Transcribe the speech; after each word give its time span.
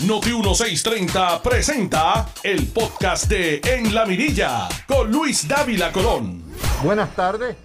Noti 0.00 0.30
1630 0.32 1.40
presenta 1.40 2.26
el 2.42 2.66
podcast 2.66 3.30
de 3.30 3.60
En 3.64 3.94
la 3.94 4.04
Mirilla 4.04 4.68
con 4.88 5.10
Luis 5.10 5.46
Dávila 5.46 5.92
Colón. 5.92 6.42
Buenas 6.82 7.14
tardes. 7.14 7.56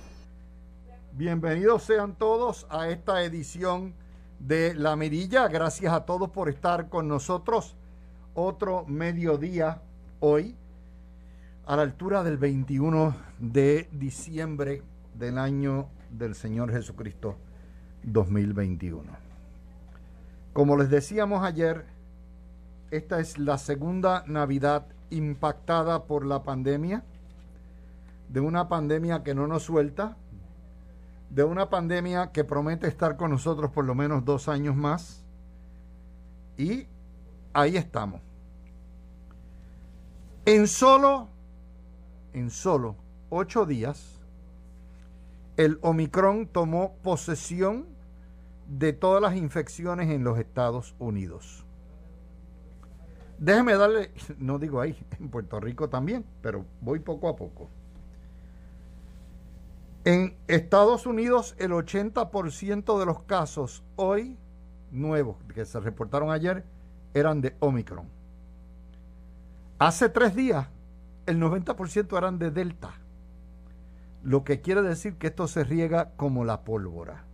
Bienvenidos 1.13 1.84
sean 1.84 2.15
todos 2.15 2.68
a 2.70 2.88
esta 2.89 3.23
edición 3.23 3.96
de 4.38 4.76
La 4.76 4.96
Mirilla. 4.96 5.47
Gracias 5.47 5.92
a 5.92 6.05
todos 6.05 6.29
por 6.29 6.50
estar 6.50 6.88
con 6.88 7.07
nosotros. 7.07 7.76
Otro 8.36 8.86
mediodía 8.86 9.82
hoy 10.20 10.55
a 11.66 11.75
la 11.75 11.82
altura 11.82 12.23
del 12.23 12.38
21 12.38 13.16
de 13.39 13.89
diciembre 13.91 14.84
del 15.16 15.39
año 15.39 15.89
del 16.11 16.36
Señor 16.36 16.71
Jesucristo 16.71 17.38
2021. 18.04 19.11
Como 20.54 20.77
les 20.77 20.89
decíamos 20.89 21.43
ayer, 21.43 21.98
esta 22.92 23.20
es 23.20 23.38
la 23.38 23.58
segunda 23.58 24.23
Navidad 24.27 24.88
impactada 25.09 26.05
por 26.05 26.26
la 26.26 26.44
pandemia, 26.44 27.04
de 28.30 28.40
una 28.40 28.68
pandemia 28.68 29.23
que 29.23 29.36
no 29.36 29.48
nos 29.48 29.63
suelta, 29.63 30.18
de 31.30 31.44
una 31.44 31.70
pandemia 31.70 32.32
que 32.32 32.44
promete 32.44 32.88
estar 32.88 33.18
con 33.18 33.32
nosotros 33.32 33.72
por 33.72 33.86
lo 33.86 33.96
menos 33.96 34.26
dos 34.26 34.48
años 34.48 34.76
más. 34.76 35.23
Y 36.58 36.88
ahí 37.54 37.77
estamos. 37.77 38.22
En 40.46 40.68
solo, 40.68 41.27
en 42.34 42.49
solo 42.49 42.96
ocho 43.30 43.66
días, 43.66 44.20
el 45.58 45.77
Omicron 45.82 46.48
tomó 46.48 46.96
posesión 47.04 47.85
de 48.68 48.94
todas 48.94 49.21
las 49.21 49.35
infecciones 49.35 50.10
en 50.10 50.24
los 50.24 50.40
Estados 50.40 50.96
Unidos. 50.99 51.66
Déjeme 53.39 53.75
darle, 53.75 54.11
no 54.38 54.59
digo 54.59 54.81
ahí, 54.81 54.98
en 55.20 55.29
Puerto 55.29 55.59
Rico 55.59 55.90
también, 55.90 56.26
pero 56.41 56.65
voy 56.82 56.99
poco 56.99 57.29
a 57.29 57.35
poco. 57.35 57.70
En 60.04 60.35
Estados 60.48 61.05
Unidos 61.05 61.55
el 61.57 61.71
80% 61.71 62.99
de 62.99 63.05
los 63.05 63.21
casos 63.23 63.84
hoy 63.96 64.38
nuevos 64.91 65.38
que 65.53 65.66
se 65.66 65.79
reportaron 65.79 66.31
ayer 66.31 66.63
eran 67.13 67.41
de 67.41 67.56
Omicron. 67.59 68.07
Hace 69.78 70.09
tres 70.09 70.35
días 70.35 70.68
el 71.25 71.40
90% 71.40 72.18
eran 72.18 72.40
de 72.40 72.51
Delta, 72.51 72.94
lo 74.24 74.44
que 74.44 74.62
quiere 74.62 74.81
decir 74.81 75.16
que 75.16 75.28
esto 75.28 75.47
se 75.47 75.63
riega 75.63 76.12
como 76.18 76.44
la 76.44 76.63
pólvora. 76.63 77.28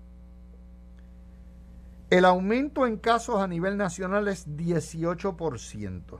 El 2.09 2.25
aumento 2.25 2.85
en 2.85 2.97
casos 2.97 3.41
a 3.41 3.47
nivel 3.47 3.77
nacional 3.77 4.27
es 4.27 4.47
18%. 4.47 6.19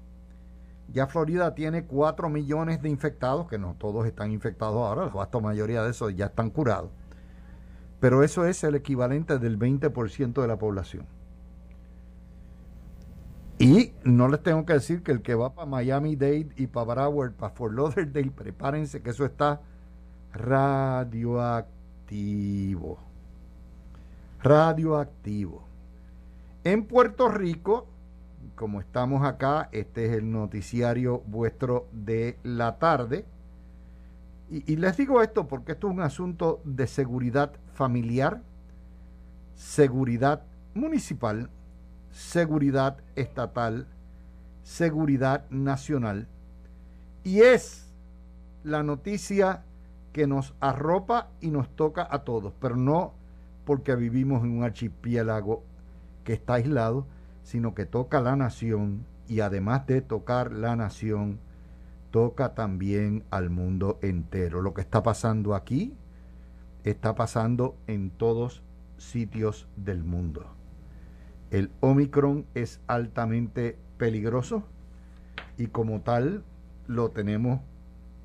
Ya 0.93 1.06
Florida 1.06 1.54
tiene 1.54 1.84
4 1.84 2.28
millones 2.28 2.81
de 2.83 2.88
infectados, 2.88 3.49
que 3.49 3.59
no 3.59 3.75
todos 3.78 4.06
están 4.06 4.31
infectados 4.31 4.77
ahora, 4.77 5.06
la 5.06 5.12
vasta 5.12 5.41
mayoría 5.41 5.83
de 5.83 5.91
esos 5.91 6.15
ya 6.15 6.27
están 6.27 6.50
curados. 6.50 6.91
Pero 8.00 8.22
eso 8.22 8.47
es 8.47 8.62
el 8.65 8.75
equivalente 8.75 9.38
del 9.38 9.59
20% 9.59 10.41
de 10.41 10.49
la 10.49 10.59
población. 10.59 11.06
No 14.04 14.28
les 14.28 14.42
tengo 14.42 14.66
que 14.66 14.75
decir 14.75 15.03
que 15.03 15.12
el 15.12 15.22
que 15.22 15.34
va 15.34 15.54
para 15.54 15.66
Miami 15.66 16.15
Dade 16.15 16.50
y 16.56 16.66
para 16.66 16.94
Broward, 16.94 17.32
para 17.32 17.54
Fort 17.54 17.75
Lauderdale, 17.75 18.31
prepárense 18.31 19.00
que 19.00 19.10
eso 19.10 19.25
está 19.25 19.62
radioactivo. 20.34 22.98
Radioactivo. 24.42 25.65
En 26.65 26.84
Puerto 26.84 27.31
Rico, 27.31 27.87
como 28.54 28.81
estamos 28.81 29.25
acá, 29.25 29.70
este 29.72 30.04
es 30.04 30.12
el 30.12 30.31
noticiario 30.31 31.22
vuestro 31.26 31.88
de 31.91 32.36
la 32.42 32.78
tarde. 32.78 33.25
Y, 34.50 34.71
y, 34.71 34.76
les 34.76 34.98
digo 34.98 35.22
esto 35.22 35.48
porque 35.48 35.72
esto 35.72 35.88
es 35.88 35.94
un 35.94 36.03
asunto 36.03 36.60
de 36.65 36.86
seguridad 36.86 37.54
familiar, 37.72 38.42
seguridad 39.54 40.44
municipal, 40.75 41.48
seguridad 42.10 42.98
estatal, 43.16 43.86
seguridad 44.64 45.48
nacional. 45.50 46.26
Y 47.22 47.42
es 47.42 47.92
la 48.64 48.82
noticia 48.82 49.62
que 50.12 50.26
nos 50.26 50.54
arropa 50.60 51.28
y 51.41 51.50
nos 51.50 51.69
toca 51.76 52.06
a 52.10 52.25
todos, 52.25 52.52
pero 52.60 52.76
no 52.76 53.14
porque 53.64 53.94
vivimos 53.94 54.42
en 54.42 54.58
un 54.58 54.64
archipiélago 54.64 55.62
que 56.24 56.32
está 56.32 56.54
aislado, 56.54 57.06
sino 57.42 57.74
que 57.74 57.86
toca 57.86 58.20
la 58.20 58.36
nación 58.36 59.06
y 59.28 59.41
además 59.41 59.86
de 59.86 60.00
tocar 60.00 60.53
la 60.53 60.76
nación, 60.76 61.38
toca 62.10 62.54
también 62.54 63.24
al 63.30 63.50
mundo 63.50 63.98
entero. 64.03 64.62
Lo 64.62 64.74
que 64.74 64.82
está 64.82 65.03
pasando 65.03 65.54
aquí 65.54 65.94
está 66.84 67.14
pasando 67.14 67.76
en 67.86 68.10
todos 68.10 68.62
sitios 68.98 69.66
del 69.76 70.04
mundo. 70.04 70.47
El 71.50 71.70
Omicron 71.80 72.47
es 72.54 72.80
altamente 72.86 73.78
peligroso 73.97 74.62
y 75.56 75.69
como 75.69 76.00
tal 76.00 76.43
lo 76.87 77.10
tenemos 77.10 77.60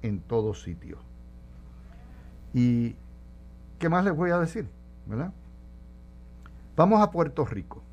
en 0.02 0.20
todos 0.20 0.62
sitios. 0.64 1.00
¿Y 2.54 2.96
qué 3.78 3.90
más 3.90 4.04
les 4.04 4.16
voy 4.16 4.32
a 4.32 4.40
decir? 4.40 4.70
¿Verdad? 5.06 5.32
Vamos 6.76 7.02
a 7.02 7.12
Puerto 7.12 7.46
Rico. 7.46 7.84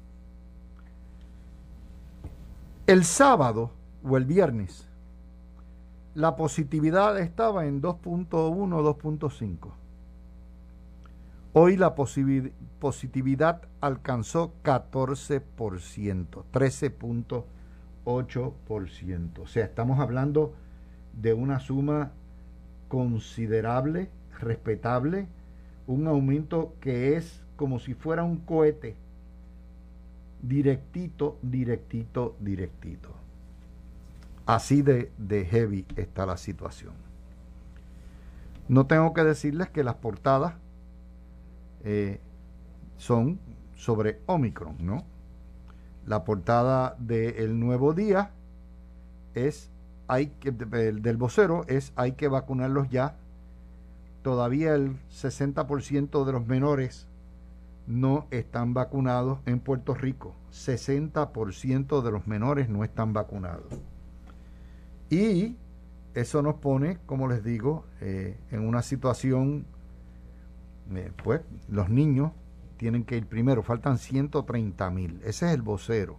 El 2.86 3.04
sábado 3.04 3.72
o 4.04 4.16
el 4.16 4.24
viernes, 4.24 4.88
la 6.14 6.36
positividad 6.36 7.18
estaba 7.18 7.66
en 7.66 7.82
2.1, 7.82 8.28
2.5. 8.30 9.72
Hoy 11.52 11.76
la 11.76 11.94
positividad 11.94 13.62
alcanzó 13.80 14.54
14%, 14.62 16.44
13.8%. 18.06 19.38
O 19.40 19.46
sea, 19.46 19.64
estamos 19.64 19.98
hablando 19.98 20.54
de 21.12 21.34
una 21.34 21.60
suma 21.60 22.12
considerable, 22.88 24.08
respetable, 24.38 25.26
un 25.86 26.06
aumento 26.06 26.74
que 26.80 27.16
es 27.16 27.42
como 27.56 27.78
si 27.78 27.94
fuera 27.94 28.22
un 28.22 28.38
cohete, 28.38 28.96
directito, 30.42 31.38
directito, 31.42 32.36
directito. 32.40 33.10
Así 34.46 34.82
de, 34.82 35.10
de 35.18 35.44
heavy 35.44 35.86
está 35.96 36.26
la 36.26 36.36
situación. 36.36 36.92
No 38.68 38.86
tengo 38.86 39.12
que 39.14 39.24
decirles 39.24 39.68
que 39.70 39.82
las 39.82 39.96
portadas 39.96 40.54
eh, 41.84 42.20
son 42.96 43.38
sobre 43.74 44.20
Omicron, 44.26 44.76
¿no? 44.80 45.04
La 46.06 46.24
portada 46.24 46.94
del 46.98 47.58
Nuevo 47.58 47.92
Día 47.92 48.30
es 49.34 49.70
hay 50.08 50.28
que 50.28 50.52
del 50.52 51.16
vocero 51.16 51.64
es 51.66 51.92
hay 51.96 52.12
que 52.12 52.28
vacunarlos 52.28 52.88
ya. 52.90 53.16
Todavía 54.22 54.74
el 54.74 54.96
60% 55.10 56.24
de 56.24 56.32
los 56.32 56.46
menores 56.46 57.08
no 57.86 58.26
están 58.30 58.72
vacunados 58.72 59.40
en 59.46 59.60
Puerto 59.60 59.94
Rico. 59.94 60.34
60% 60.52 62.02
de 62.02 62.10
los 62.10 62.26
menores 62.26 62.68
no 62.68 62.84
están 62.84 63.12
vacunados. 63.12 63.66
Y 65.10 65.56
eso 66.14 66.42
nos 66.42 66.54
pone, 66.56 66.98
como 67.06 67.28
les 67.28 67.44
digo, 67.44 67.84
eh, 68.00 68.36
en 68.50 68.66
una 68.66 68.82
situación, 68.82 69.66
eh, 70.94 71.12
pues 71.22 71.42
los 71.68 71.88
niños 71.88 72.32
tienen 72.76 73.04
que 73.04 73.16
ir 73.16 73.26
primero, 73.26 73.62
faltan 73.62 73.98
130 73.98 74.90
mil, 74.90 75.20
ese 75.24 75.46
es 75.46 75.54
el 75.54 75.62
vocero. 75.62 76.18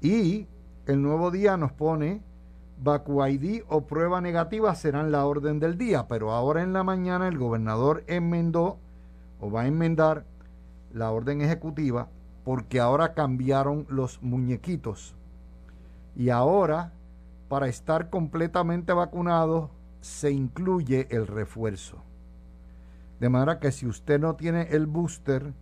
Y 0.00 0.46
el 0.86 1.00
nuevo 1.02 1.30
día 1.30 1.56
nos 1.56 1.72
pone 1.72 2.22
VacuID 2.82 3.62
o 3.68 3.82
prueba 3.82 4.20
negativa 4.20 4.74
serán 4.74 5.12
la 5.12 5.24
orden 5.24 5.60
del 5.60 5.78
día, 5.78 6.08
pero 6.08 6.32
ahora 6.32 6.62
en 6.62 6.72
la 6.72 6.82
mañana 6.82 7.28
el 7.28 7.38
gobernador 7.38 8.04
enmendó 8.06 8.78
o 9.40 9.50
va 9.50 9.62
a 9.62 9.66
enmendar 9.66 10.24
la 10.92 11.10
orden 11.10 11.40
ejecutiva 11.40 12.08
porque 12.44 12.80
ahora 12.80 13.14
cambiaron 13.14 13.86
los 13.88 14.22
muñequitos 14.22 15.14
y 16.16 16.28
ahora 16.30 16.92
para 17.48 17.68
estar 17.68 18.10
completamente 18.10 18.92
vacunado 18.92 19.70
se 20.00 20.30
incluye 20.30 21.06
el 21.10 21.26
refuerzo. 21.26 22.02
De 23.20 23.28
manera 23.28 23.58
que 23.58 23.72
si 23.72 23.86
usted 23.86 24.20
no 24.20 24.34
tiene 24.36 24.68
el 24.70 24.86
booster, 24.86 25.52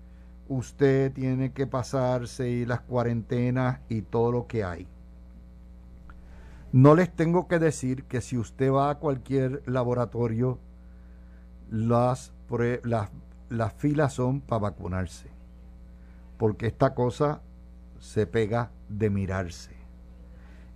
usted 0.49 1.12
tiene 1.12 1.52
que 1.52 1.66
pasarse 1.66 2.64
las 2.66 2.81
cuarentenas 2.81 3.81
y 3.88 4.02
todo 4.02 4.32
lo 4.32 4.46
que 4.46 4.64
hay. 4.64 4.88
No 6.72 6.94
les 6.94 7.14
tengo 7.14 7.49
que 7.49 7.58
decir 7.58 8.04
que 8.04 8.20
si 8.20 8.38
usted 8.38 8.72
va 8.72 8.90
a 8.90 8.99
cualquier 8.99 9.62
laboratorio, 9.66 10.58
las, 11.70 12.32
las, 12.82 13.10
las 13.50 13.72
filas 13.75 14.14
son 14.14 14.40
para 14.40 14.60
vacunarse. 14.60 15.28
Porque 16.38 16.66
esta 16.66 16.94
cosa 16.94 17.43
se 17.98 18.26
pega 18.26 18.70
de 18.88 19.10
mirarse. 19.10 19.76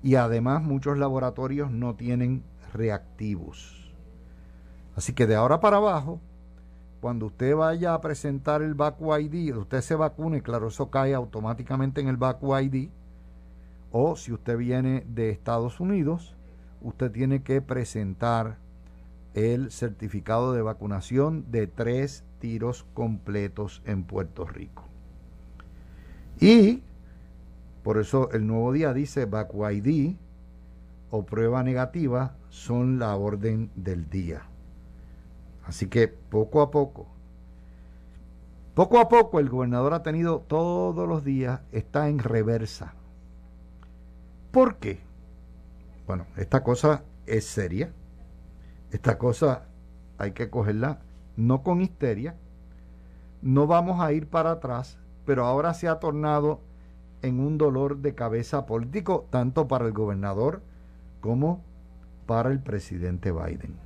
Y 0.02 0.16
además 0.16 0.62
muchos 0.62 0.98
laboratorios 0.98 1.70
no 1.70 1.96
tienen 1.96 2.44
reactivos. 2.72 3.92
Así 4.94 5.12
que 5.12 5.26
de 5.26 5.34
ahora 5.34 5.60
para 5.60 5.78
abajo, 5.78 6.20
cuando 7.00 7.26
usted 7.26 7.54
vaya 7.54 7.94
a 7.94 8.00
presentar 8.00 8.62
el 8.62 8.74
VacuID, 8.74 9.32
ID, 9.32 9.56
usted 9.56 9.80
se 9.80 9.94
vacune, 9.94 10.42
claro, 10.42 10.68
eso 10.68 10.90
cae 10.90 11.14
automáticamente 11.14 12.00
en 12.00 12.08
el 12.08 12.16
VacuID. 12.16 12.74
ID, 12.74 12.90
o 13.92 14.16
si 14.16 14.32
usted 14.32 14.56
viene 14.56 15.04
de 15.08 15.30
Estados 15.30 15.80
Unidos, 15.80 16.34
usted 16.82 17.10
tiene 17.10 17.42
que 17.42 17.62
presentar 17.62 18.58
el 19.34 19.70
certificado 19.70 20.52
de 20.52 20.62
vacunación 20.62 21.44
de 21.50 21.66
tres 21.66 22.24
tiros 22.40 22.86
completos 22.94 23.82
en 23.84 24.04
Puerto 24.04 24.46
Rico. 24.46 24.84
Y 26.40 26.82
por 27.82 27.98
eso 27.98 28.30
el 28.32 28.46
nuevo 28.46 28.72
día 28.72 28.92
dice 28.92 29.26
VacuID 29.26 30.16
o 31.10 31.24
prueba 31.24 31.62
negativa 31.62 32.34
son 32.48 32.98
la 32.98 33.14
orden 33.16 33.70
del 33.76 34.10
día. 34.10 34.42
Así 35.66 35.88
que 35.88 36.08
poco 36.08 36.62
a 36.62 36.70
poco, 36.70 37.06
poco 38.74 38.98
a 38.98 39.08
poco 39.08 39.40
el 39.40 39.48
gobernador 39.48 39.94
ha 39.94 40.02
tenido 40.02 40.40
todos 40.40 41.08
los 41.08 41.24
días, 41.24 41.60
está 41.72 42.08
en 42.08 42.18
reversa 42.18 42.94
¿Por 44.56 44.76
qué? 44.76 45.00
Bueno, 46.06 46.24
esta 46.38 46.62
cosa 46.62 47.02
es 47.26 47.44
seria. 47.44 47.92
Esta 48.90 49.18
cosa 49.18 49.64
hay 50.16 50.32
que 50.32 50.48
cogerla 50.48 51.00
no 51.36 51.62
con 51.62 51.82
histeria. 51.82 52.36
No 53.42 53.66
vamos 53.66 54.00
a 54.00 54.14
ir 54.14 54.28
para 54.28 54.52
atrás, 54.52 54.96
pero 55.26 55.44
ahora 55.44 55.74
se 55.74 55.88
ha 55.88 56.00
tornado 56.00 56.60
en 57.20 57.38
un 57.38 57.58
dolor 57.58 57.98
de 57.98 58.14
cabeza 58.14 58.64
político, 58.64 59.26
tanto 59.28 59.68
para 59.68 59.84
el 59.84 59.92
gobernador 59.92 60.62
como 61.20 61.62
para 62.24 62.50
el 62.50 62.60
presidente 62.60 63.32
Biden. 63.32 63.85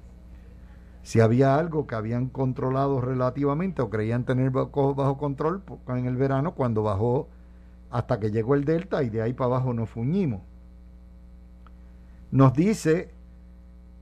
Si 1.03 1.21
había 1.21 1.57
algo 1.57 1.87
que 1.87 1.95
habían 1.95 2.29
controlado 2.29 3.01
relativamente 3.01 3.83
o 3.83 3.91
creían 3.91 4.25
tener 4.25 4.51
bajo, 4.51 5.17
control 5.19 5.63
en 5.89 6.07
el 6.07 6.17
verano, 6.17 6.55
cuando 6.55 6.83
bajó 6.83 7.29
hasta 7.91 8.21
que 8.21 8.31
llegó 8.31 8.55
el 8.55 8.65
Delta 8.65 9.03
y 9.03 9.11
de 9.11 9.23
ahí 9.23 9.33
para 9.33 9.47
abajo 9.47 9.73
nos 9.73 9.89
fuñimos. 9.89 10.43
Nos 12.31 12.53
dice 12.55 13.11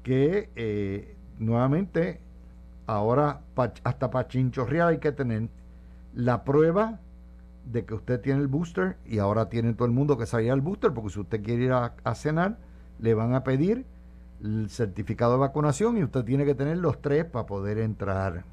que 0.02 0.50
eh, 0.56 1.16
nuevamente 1.38 2.20
ahora 2.86 3.40
hasta 3.84 4.10
para 4.10 4.28
chinchorrear 4.28 4.88
hay 4.88 4.98
que 4.98 5.12
tener 5.12 5.48
la 6.14 6.44
prueba 6.44 6.98
de 7.70 7.84
que 7.84 7.94
usted 7.94 8.20
tiene 8.20 8.40
el 8.40 8.48
booster 8.48 8.96
y 9.06 9.18
ahora 9.18 9.48
tiene 9.48 9.74
todo 9.74 9.86
el 9.86 9.92
mundo 9.92 10.16
que 10.16 10.26
salga 10.26 10.52
el 10.54 10.60
booster 10.60 10.92
porque 10.92 11.10
si 11.10 11.20
usted 11.20 11.42
quiere 11.42 11.64
ir 11.64 11.72
a, 11.72 12.14
cenar 12.14 12.56
le 12.98 13.14
van 13.14 13.34
a 13.34 13.44
pedir 13.44 13.84
el 14.43 14.70
certificado 14.70 15.32
de 15.32 15.38
vacunación 15.38 15.96
y 15.99 16.05
usted 16.05 16.25
tiene 16.25 16.44
que 16.44 16.55
tener 16.55 16.79
los 16.79 17.00
tres 17.00 17.25
para 17.25 17.46
poder 17.46 17.79
entrar 17.79 18.44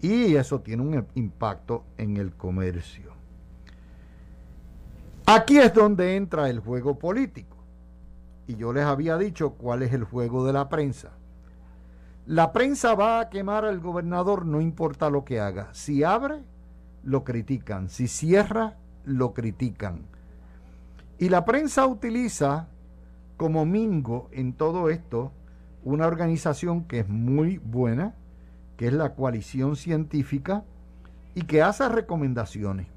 y 0.00 0.36
eso 0.36 0.60
tiene 0.60 0.82
un 0.82 1.06
impacto 1.14 1.84
en 1.96 2.16
el 2.16 2.34
comercio 2.34 3.12
aquí 5.26 5.58
es 5.58 5.74
donde 5.74 6.16
entra 6.16 6.48
el 6.48 6.60
juego 6.60 6.98
político 6.98 7.58
y 8.48 8.56
yo 8.56 8.72
les 8.72 8.84
había 8.84 9.18
dicho 9.18 9.50
cuál 9.50 9.82
es 9.82 9.92
el 9.92 10.04
juego 10.04 10.44
de 10.44 10.54
la 10.54 10.70
prensa. 10.70 11.10
La 12.24 12.50
prensa 12.52 12.94
va 12.94 13.20
a 13.20 13.28
quemar 13.28 13.66
al 13.66 13.78
gobernador 13.78 14.46
no 14.46 14.62
importa 14.62 15.10
lo 15.10 15.24
que 15.24 15.38
haga. 15.38 15.68
Si 15.72 16.02
abre, 16.02 16.42
lo 17.02 17.24
critican. 17.24 17.90
Si 17.90 18.08
cierra, 18.08 18.78
lo 19.04 19.34
critican. 19.34 20.06
Y 21.18 21.28
la 21.28 21.44
prensa 21.44 21.86
utiliza 21.86 22.68
como 23.38 23.64
mingo 23.64 24.28
en 24.32 24.52
todo 24.52 24.90
esto 24.90 25.32
una 25.82 26.06
organización 26.06 26.84
que 26.84 26.98
es 26.98 27.08
muy 27.08 27.56
buena, 27.56 28.14
que 28.76 28.88
es 28.88 28.92
la 28.92 29.14
coalición 29.14 29.76
científica, 29.76 30.64
y 31.34 31.42
que 31.42 31.62
hace 31.62 31.88
recomendaciones. 31.88 32.88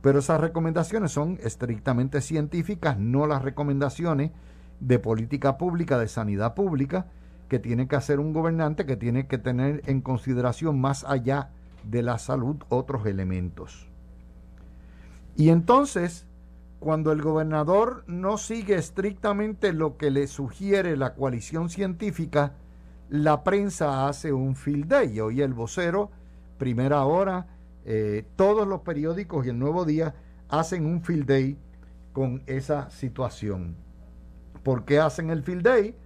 Pero 0.00 0.18
esas 0.18 0.40
recomendaciones 0.40 1.12
son 1.12 1.38
estrictamente 1.42 2.22
científicas, 2.22 2.98
no 2.98 3.26
las 3.26 3.42
recomendaciones 3.42 4.32
de 4.80 4.98
política 4.98 5.58
pública, 5.58 5.98
de 5.98 6.08
sanidad 6.08 6.54
pública, 6.54 7.06
que 7.48 7.58
tiene 7.58 7.86
que 7.86 7.96
hacer 7.96 8.20
un 8.20 8.32
gobernante 8.32 8.86
que 8.86 8.96
tiene 8.96 9.26
que 9.26 9.38
tener 9.38 9.82
en 9.86 10.00
consideración 10.00 10.80
más 10.80 11.04
allá 11.04 11.50
de 11.84 12.02
la 12.02 12.16
salud 12.18 12.56
otros 12.70 13.06
elementos. 13.06 13.88
Y 15.36 15.50
entonces, 15.50 16.26
cuando 16.84 17.12
el 17.12 17.22
gobernador 17.22 18.04
no 18.06 18.36
sigue 18.36 18.74
estrictamente 18.74 19.72
lo 19.72 19.96
que 19.96 20.10
le 20.10 20.26
sugiere 20.26 20.98
la 20.98 21.14
coalición 21.14 21.70
científica, 21.70 22.52
la 23.08 23.42
prensa 23.42 24.06
hace 24.06 24.34
un 24.34 24.54
field 24.54 24.88
day. 24.88 25.18
Hoy 25.18 25.40
el 25.40 25.54
vocero, 25.54 26.10
primera 26.58 27.06
hora, 27.06 27.46
eh, 27.86 28.26
todos 28.36 28.68
los 28.68 28.82
periódicos 28.82 29.46
y 29.46 29.48
el 29.48 29.58
Nuevo 29.58 29.86
Día 29.86 30.14
hacen 30.50 30.84
un 30.84 31.00
field 31.00 31.24
day 31.24 31.56
con 32.12 32.42
esa 32.44 32.90
situación. 32.90 33.76
¿Por 34.62 34.84
qué 34.84 34.98
hacen 34.98 35.30
el 35.30 35.42
field 35.42 35.62
day? 35.62 35.96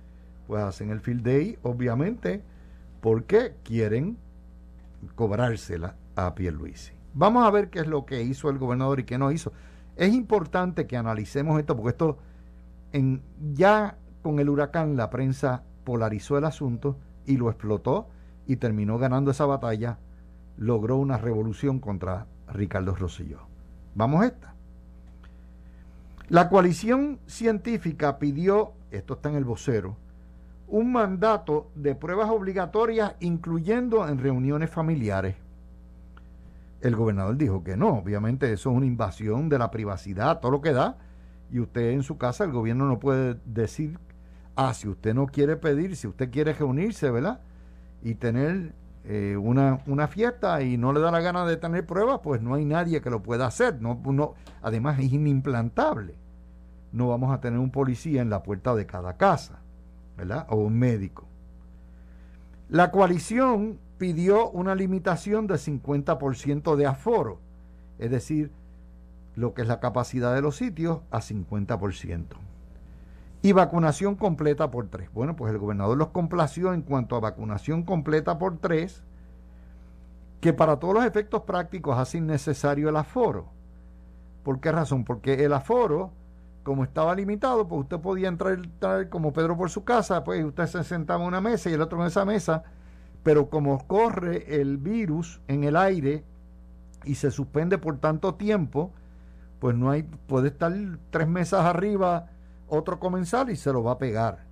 Pues 0.47 0.63
hacen 0.63 0.91
el 0.91 1.01
field 1.01 1.25
day, 1.25 1.59
obviamente, 1.65 2.41
porque 3.01 3.57
quieren 3.65 4.17
cobrársela 5.17 5.97
a 6.15 6.37
Pierluisi. 6.37 6.93
Vamos 7.15 7.45
a 7.45 7.51
ver 7.51 7.69
qué 7.69 7.81
es 7.81 7.89
lo 7.89 8.07
que 8.07 8.23
hizo 8.23 8.49
el 8.49 8.59
gobernador 8.59 9.01
y 9.01 9.05
qué 9.05 9.19
no 9.19 9.33
hizo. 9.33 9.53
Es 9.99 10.15
importante 10.15 10.87
que 10.87 10.97
analicemos 10.97 11.59
esto 11.59 11.77
porque 11.77 11.91
esto, 11.91 12.19
ya 13.53 13.99
con 14.23 14.39
el 14.39 14.49
huracán, 14.49 14.97
la 14.97 15.11
prensa 15.11 15.65
polarizó 15.83 16.39
el 16.39 16.45
asunto 16.45 16.97
y 17.27 17.37
lo 17.37 17.51
explotó 17.51 18.09
y 18.47 18.57
terminó 18.57 18.97
ganando 18.99 19.33
esa 19.33 19.45
batalla 19.45 19.99
logró 20.57 20.97
una 20.97 21.19
revolución 21.19 21.81
contra 21.81 22.27
Ricardo 22.47 22.95
Rosselló. 22.95 23.41
Vamos 23.97 24.23
a 24.23 24.27
esta. 24.27 24.55
La 26.29 26.49
coalición 26.49 27.19
científica 27.27 28.19
pidió, 28.19 28.75
esto 28.93 29.15
está 29.15 29.31
en 29.31 29.35
el 29.35 29.45
vocero, 29.45 29.97
un 30.69 30.93
mandato 30.93 31.73
de 31.75 31.97
pruebas 31.97 32.31
obligatorias 32.31 33.17
incluyendo 33.19 34.07
en 34.07 34.19
reuniones 34.19 34.71
familiares. 34.71 35.35
El 36.81 36.95
gobernador 36.95 37.37
dijo 37.37 37.65
que 37.65 37.77
no, 37.77 37.99
obviamente 37.99 38.53
eso 38.53 38.71
es 38.71 38.77
una 38.77 38.87
invasión 38.87 39.49
de 39.49 39.59
la 39.59 39.71
privacidad, 39.71 40.41
todo 40.41 40.53
lo 40.53 40.61
que 40.61 40.73
da, 40.73 40.97
y 41.51 41.61
usted 41.61 41.91
en 41.91 42.03
su 42.03 42.19
casa, 42.19 42.45
el 42.45 42.53
gobierno 42.53 42.87
no 42.87 43.01
puede 43.01 43.37
decir, 43.45 43.99
ah, 44.55 44.75
si 44.75 44.89
usted 44.89 45.15
no 45.15 45.27
quiere 45.27 45.57
pedir, 45.57 45.97
si 45.97 46.07
usted 46.07 46.31
quiere 46.31 46.53
reunirse, 46.53 47.11
¿verdad? 47.11 47.41
Y 48.03 48.15
tener 48.15 48.75
eh, 49.05 49.37
una, 49.37 49.81
una, 49.87 50.09
fiesta 50.09 50.63
y 50.63 50.77
no 50.77 50.93
le 50.93 51.01
da 51.01 51.11
la 51.11 51.21
gana 51.21 51.47
de 51.47 51.57
tener 51.57 51.87
pruebas, 51.87 52.21
pues 52.23 52.43
no 52.43 52.55
hay 52.55 52.65
nadie 52.65 53.01
que 53.01 53.11
lo 53.11 53.23
pueda 53.23 53.47
hacer. 53.47 53.81
No, 53.81 54.01
no, 54.05 54.35
además 54.63 54.99
es 54.99 55.13
inimplantable. 55.13 56.15
No 56.93 57.09
vamos 57.09 57.33
a 57.33 57.41
tener 57.41 57.59
un 57.59 57.71
policía 57.71 58.21
en 58.21 58.31
la 58.31 58.43
puerta 58.43 58.75
de 58.75 58.87
cada 58.87 59.17
casa, 59.17 59.61
¿verdad? 60.17 60.47
O 60.51 60.57
un 60.57 60.79
médico. 60.79 61.27
La 62.69 62.91
coalición 62.91 63.79
pidió 63.99 64.51
una 64.51 64.75
limitación 64.75 65.47
de 65.47 65.55
50% 65.55 66.77
de 66.77 66.87
aforo, 66.87 67.41
es 67.99 68.11
decir, 68.11 68.53
lo 69.35 69.55
que 69.55 69.63
es 69.63 69.69
la 69.69 69.81
capacidad 69.81 70.35
de 70.35 70.43
los 70.43 70.57
sitios 70.57 71.01
a 71.11 71.19
50% 71.19 72.25
y 73.41 73.53
vacunación 73.53 74.17
completa 74.17 74.71
por 74.71 74.89
tres. 74.89 75.13
Bueno, 75.13 75.37
pues 75.37 75.53
el 75.53 75.59
gobernador 75.59 75.97
los 75.97 76.09
complació 76.09 76.75
en 76.75 76.83
cuanto 76.83 77.15
a 77.17 77.21
vacunación 77.21 77.85
completa 77.85 78.39
por 78.39 78.59
tres, 78.59 79.03
que 80.41 80.53
para 80.53 80.79
todos 80.79 80.95
los 80.95 81.05
efectos 81.05 81.43
prácticos 81.43 81.99
hace 81.99 82.19
innecesario 82.19 82.89
el 82.89 82.97
aforo. 82.97 83.47
¿Por 84.43 84.61
qué 84.61 84.73
razón? 84.73 85.05
Porque 85.05 85.45
el 85.45 85.53
aforo 85.53 86.13
como 86.69 86.85
estaba 86.85 87.15
limitado, 87.15 87.67
pues 87.67 87.85
usted 87.85 87.99
podía 87.99 88.29
entrar, 88.29 88.59
como 89.09 89.33
Pedro 89.33 89.57
por 89.57 89.71
su 89.71 89.85
casa, 89.85 90.23
pues 90.23 90.45
usted 90.45 90.67
se 90.67 90.85
sentaba 90.85 91.23
en 91.23 91.29
una 91.29 91.41
mesa 91.41 91.71
y 91.71 91.73
el 91.73 91.81
otro 91.81 91.99
en 91.99 92.09
esa 92.09 92.27
mesa, 92.27 92.63
pero 93.23 93.51
como 93.51 93.87
corre 93.87 94.61
el 94.61 94.79
virus 94.79 95.41
en 95.49 95.65
el 95.65 95.77
aire 95.77 96.25
y 97.05 97.15
se 97.17 97.31
suspende 97.31 97.79
por 97.79 97.99
tanto 97.99 98.35
tiempo, 98.35 98.93
pues 99.59 99.77
no 99.77 99.91
hay, 99.91 100.03
puede 100.03 100.49
estar 100.49 100.73
tres 101.11 101.29
mesas 101.29 101.65
arriba 101.65 102.31
otro 102.69 103.01
comensal 103.01 103.51
y 103.51 103.57
se 103.57 103.73
lo 103.73 103.83
va 103.83 103.93
a 103.93 103.99
pegar. 103.99 104.45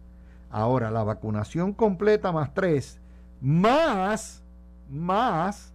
Ahora, 0.50 0.90
la 0.90 1.04
vacunación 1.04 1.72
completa 1.72 2.32
más 2.32 2.54
tres, 2.54 2.98
más, 3.40 4.42
más, 4.90 5.72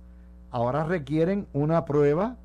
ahora 0.49 0.83
requieren 0.83 1.47
una 1.53 1.85
prueba 1.85 2.37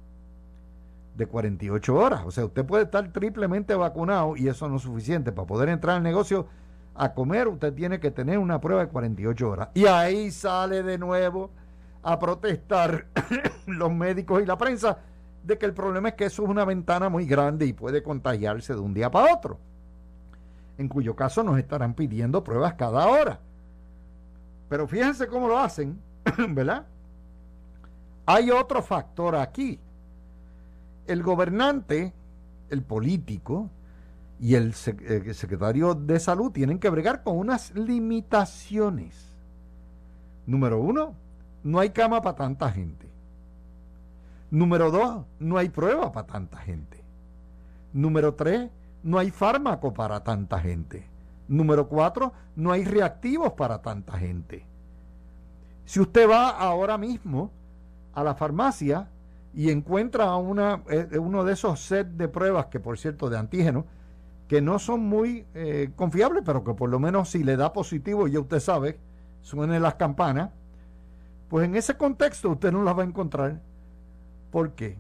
de 1.17 1.27
48 1.27 1.95
horas. 1.95 2.23
O 2.27 2.31
sea, 2.31 2.45
usted 2.45 2.65
puede 2.65 2.85
estar 2.85 3.11
triplemente 3.13 3.75
vacunado 3.75 4.37
y 4.37 4.49
eso 4.49 4.69
no 4.69 4.77
es 4.77 4.83
suficiente. 4.83 5.33
Para 5.33 5.47
poder 5.47 5.69
entrar 5.69 5.97
al 5.97 6.03
negocio 6.03 6.47
a 6.99 7.13
comer, 7.15 7.49
usted 7.49 7.73
tiene 7.75 8.01
que 8.01 8.11
tener 8.11 8.39
una 8.39 8.61
prueba 8.61 8.85
de 8.85 8.89
48 8.89 9.49
horas. 9.49 9.69
Y 9.75 9.87
ahí 9.87 10.31
sale 10.31 10.83
de 10.83 10.99
nuevo 10.99 11.51
a 12.03 12.19
protestar 12.19 13.07
los 13.67 13.93
médicos 13.93 14.43
y 14.43 14.47
la 14.47 14.57
prensa 14.57 14.99
de 15.43 15.59
que 15.59 15.67
el 15.67 15.75
problema 15.75 16.09
es 16.09 16.15
que 16.15 16.25
eso 16.25 16.43
es 16.43 16.49
una 16.49 16.65
ventana 16.65 17.09
muy 17.09 17.27
grande 17.27 17.67
y 17.67 17.73
puede 17.73 18.03
contagiarse 18.03 18.75
de 18.75 18.81
un 18.81 18.95
día 18.95 19.11
para 19.11 19.35
otro. 19.35 19.59
En 20.79 20.89
cuyo 20.89 21.15
caso 21.15 21.43
nos 21.43 21.59
estarán 21.59 21.95
pidiendo 21.95 22.43
pruebas 22.45 22.75
cada 22.75 23.07
hora. 23.09 23.41
Pero 24.69 24.87
fíjense 24.87 25.27
cómo 25.27 25.49
lo 25.49 25.59
hacen, 25.59 25.99
¿verdad? 26.49 26.87
Hay 28.27 28.51
otro 28.51 28.83
factor 28.83 29.37
aquí 29.37 29.79
el 31.07 31.23
gobernante, 31.23 32.13
el 32.71 32.83
político 32.83 33.71
y 34.39 34.55
el, 34.55 34.75
secretario 34.75 35.95
de 35.95 36.21
salud 36.21 36.53
tienen 36.53 36.79
que 36.79 36.91
bregar 36.91 37.23
con 37.23 37.39
unas 37.39 37.75
limitaciones. 37.75 39.35
Número 40.47 40.81
uno, 40.81 41.15
no 41.65 41.79
hay 41.79 41.91
cama 41.91 42.23
para 42.23 42.37
tanta 42.37 42.71
gente. 42.71 43.09
Número 44.51 44.91
dos, 44.91 45.25
no 45.39 45.57
hay 45.57 45.69
prueba 45.69 46.13
para 46.13 46.27
tanta 46.27 46.59
gente. 46.59 47.03
Número 47.93 48.35
tres, 48.35 48.71
no 49.03 49.19
hay 49.19 49.31
fármaco 49.31 49.93
para 49.93 50.23
tanta 50.23 50.61
gente. 50.61 51.07
Número 51.49 51.89
cuatro, 51.89 52.33
no 52.55 52.73
hay 52.73 52.85
reactivos 52.85 53.53
para 53.53 53.81
tanta 53.81 54.19
gente. 54.19 54.67
Si 55.85 56.01
usted 56.01 56.29
va 56.29 56.51
ahora 56.51 56.99
mismo 56.99 57.51
a 58.13 58.23
la 58.23 58.35
farmacia, 58.35 59.09
y 59.57 59.71
encuentra 59.71 60.37
una, 60.37 60.83
eh, 60.91 61.09
eh, 61.13 61.19
uno 61.19 61.43
de 61.43 61.55
esos 61.55 61.81
sets 61.81 62.17
de 62.19 62.29
pruebas, 62.29 62.67
que 62.67 62.79
por 62.79 62.99
cierto 62.99 63.31
de 63.31 63.39
antígeno, 63.39 63.87
que 64.49 64.61
no 64.61 64.79
son 64.79 65.01
muy 65.01 65.47
eh, 65.55 65.91
confiables, 65.97 66.43
pero 66.45 66.63
que 66.63 66.75
por 66.75 66.89
lo 66.91 66.99
menos 66.99 67.31
si 67.31 67.43
le 67.43 67.57
da 67.57 67.73
positivo, 67.73 68.29
ya 68.29 68.41
usted 68.41 68.61
sabe, 68.61 68.99
suenen 69.43 69.83
las 69.83 69.95
campanas, 69.95 70.51
pues 71.49 71.67
en 71.67 71.75
ese 71.75 71.97
contexto 71.97 72.51
usted 72.51 72.73
no 72.73 72.83
las 72.83 72.97
va 72.97 73.03
a 73.03 73.07
encontrar. 73.07 73.61
¿Por 74.51 74.73
qué? 74.73 74.97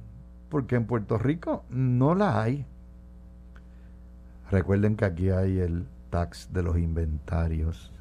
Porque 0.48 0.76
en 0.76 0.86
Puerto 0.86 1.18
Rico 1.18 1.64
no 1.70 2.14
la 2.14 2.42
hay. 2.42 2.66
Recuerden 4.50 4.96
que 4.96 5.04
aquí 5.04 5.30
hay 5.30 5.58
el 5.58 5.86
tax 6.10 6.52
de 6.52 6.62
los 6.62 6.78
inventarios 6.78 7.92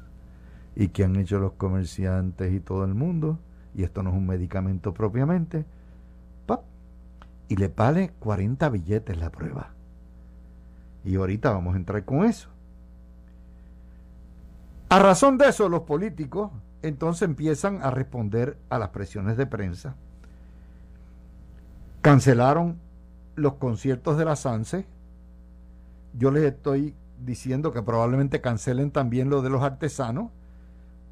y 0.74 0.88
que 0.88 1.04
han 1.04 1.16
hecho 1.16 1.38
los 1.38 1.52
comerciantes 1.52 2.52
y 2.52 2.60
todo 2.60 2.84
el 2.84 2.94
mundo, 2.94 3.38
y 3.74 3.82
esto 3.82 4.02
no 4.02 4.10
es 4.10 4.16
un 4.16 4.26
medicamento 4.26 4.92
propiamente, 4.94 5.64
y 7.48 7.56
le 7.56 7.68
vale 7.68 8.12
40 8.18 8.68
billetes 8.70 9.16
la 9.16 9.30
prueba. 9.30 9.75
Y 11.06 11.14
ahorita 11.14 11.52
vamos 11.52 11.74
a 11.74 11.78
entrar 11.78 12.04
con 12.04 12.24
eso. 12.24 12.48
A 14.88 14.98
razón 14.98 15.38
de 15.38 15.48
eso, 15.48 15.68
los 15.68 15.82
políticos 15.82 16.50
entonces 16.82 17.22
empiezan 17.22 17.80
a 17.82 17.90
responder 17.90 18.58
a 18.70 18.78
las 18.78 18.88
presiones 18.88 19.36
de 19.36 19.46
prensa. 19.46 19.94
Cancelaron 22.02 22.78
los 23.36 23.54
conciertos 23.54 24.18
de 24.18 24.24
la 24.24 24.34
SANSE. 24.34 24.84
Yo 26.12 26.32
les 26.32 26.42
estoy 26.42 26.96
diciendo 27.24 27.72
que 27.72 27.82
probablemente 27.82 28.40
cancelen 28.40 28.90
también 28.90 29.30
lo 29.30 29.42
de 29.42 29.50
los 29.50 29.62
artesanos, 29.62 30.32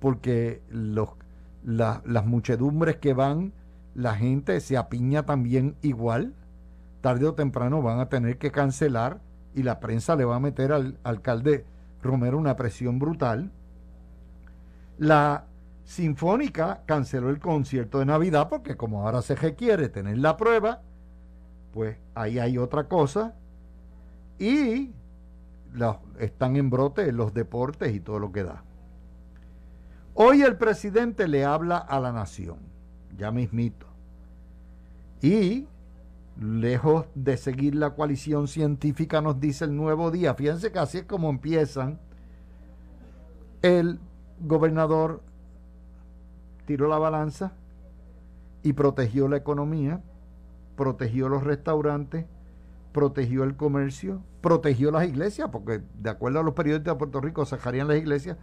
porque 0.00 0.60
los, 0.70 1.10
las 1.62 2.26
muchedumbres 2.26 2.96
que 2.96 3.14
van 3.14 3.52
la 3.94 4.16
gente 4.16 4.60
se 4.60 4.76
apiña 4.76 5.24
también 5.24 5.76
igual. 5.82 6.34
Tarde 7.00 7.26
o 7.26 7.34
temprano 7.34 7.80
van 7.80 8.00
a 8.00 8.08
tener 8.08 8.38
que 8.38 8.50
cancelar 8.50 9.20
y 9.54 9.62
la 9.62 9.80
prensa 9.80 10.16
le 10.16 10.24
va 10.24 10.36
a 10.36 10.40
meter 10.40 10.72
al 10.72 10.98
alcalde 11.04 11.64
Romero 12.02 12.36
una 12.38 12.56
presión 12.56 12.98
brutal. 12.98 13.50
La 14.98 15.46
Sinfónica 15.84 16.82
canceló 16.86 17.30
el 17.30 17.38
concierto 17.38 17.98
de 17.98 18.06
Navidad 18.06 18.48
porque 18.48 18.76
como 18.76 19.02
ahora 19.02 19.22
se 19.22 19.34
requiere 19.34 19.88
tener 19.88 20.18
la 20.18 20.36
prueba, 20.36 20.82
pues 21.72 21.96
ahí 22.14 22.38
hay 22.38 22.58
otra 22.58 22.88
cosa. 22.88 23.34
Y 24.38 24.92
están 26.18 26.56
en 26.56 26.70
brote 26.70 27.10
los 27.12 27.32
deportes 27.32 27.94
y 27.94 28.00
todo 28.00 28.18
lo 28.18 28.32
que 28.32 28.44
da. 28.44 28.64
Hoy 30.14 30.42
el 30.42 30.56
presidente 30.56 31.26
le 31.26 31.44
habla 31.44 31.78
a 31.78 31.98
la 32.00 32.12
nación 32.12 32.74
ya 33.16 33.30
mismito. 33.30 33.86
Y 35.22 35.66
lejos 36.40 37.06
de 37.14 37.36
seguir 37.36 37.74
la 37.74 37.94
coalición 37.94 38.48
científica, 38.48 39.20
nos 39.20 39.40
dice 39.40 39.64
el 39.64 39.76
nuevo 39.76 40.10
día. 40.10 40.34
Fíjense 40.34 40.72
que 40.72 40.78
así 40.78 40.98
es 40.98 41.04
como 41.04 41.30
empiezan. 41.30 42.00
El 43.62 43.98
gobernador 44.40 45.22
tiró 46.66 46.88
la 46.88 46.98
balanza 46.98 47.52
y 48.62 48.72
protegió 48.72 49.28
la 49.28 49.36
economía, 49.36 50.02
protegió 50.76 51.28
los 51.28 51.44
restaurantes, 51.44 52.26
protegió 52.92 53.44
el 53.44 53.56
comercio, 53.56 54.22
protegió 54.40 54.90
las 54.90 55.06
iglesias, 55.06 55.48
porque 55.50 55.82
de 56.00 56.10
acuerdo 56.10 56.40
a 56.40 56.42
los 56.42 56.54
periodistas 56.54 56.94
de 56.94 56.98
Puerto 56.98 57.20
Rico 57.20 57.44
sacarían 57.44 57.88
las 57.88 57.98
iglesias, 57.98 58.36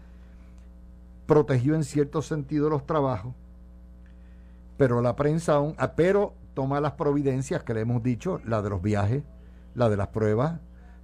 protegió 1.25 1.75
en 1.75 1.83
cierto 1.83 2.21
sentido 2.21 2.69
los 2.69 2.85
trabajos 2.85 3.33
pero 4.81 4.99
la 4.99 5.15
prensa 5.15 5.53
aún, 5.53 5.75
ah, 5.77 5.91
pero 5.95 6.33
toma 6.53 6.81
las 6.81 6.93
providencias 6.93 7.63
que 7.63 7.73
le 7.73 7.81
hemos 7.81 8.03
dicho, 8.03 8.39
la 8.45 8.61
de 8.61 8.69
los 8.69 8.81
viajes, 8.81 9.23
la 9.75 9.89
de 9.89 9.97
las 9.97 10.07
pruebas, 10.07 10.59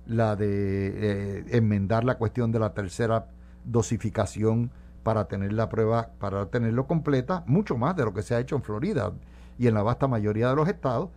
la 0.05 0.35
de 0.35 0.47
eh, 0.47 1.45
enmendar 1.51 2.03
la 2.03 2.17
cuestión 2.17 2.51
de 2.51 2.59
la 2.59 2.73
tercera 2.73 3.27
dosificación 3.63 4.71
para 5.03 5.27
tener 5.27 5.53
la 5.53 5.69
prueba, 5.69 6.11
para 6.19 6.47
tenerlo 6.47 6.87
completa, 6.87 7.43
mucho 7.47 7.77
más 7.77 7.95
de 7.95 8.03
lo 8.03 8.13
que 8.13 8.23
se 8.23 8.35
ha 8.35 8.39
hecho 8.39 8.55
en 8.55 8.63
Florida 8.63 9.13
y 9.57 9.67
en 9.67 9.73
la 9.73 9.83
vasta 9.83 10.07
mayoría 10.07 10.49
de 10.49 10.55
los 10.55 10.67
estados, 10.67 11.09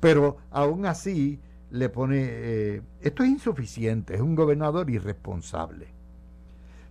pero 0.00 0.38
aún 0.50 0.86
así 0.86 1.40
le 1.70 1.88
pone, 1.88 2.16
eh, 2.20 2.82
esto 3.00 3.22
es 3.22 3.30
insuficiente, 3.30 4.14
es 4.14 4.20
un 4.20 4.34
gobernador 4.34 4.88
irresponsable. 4.90 5.94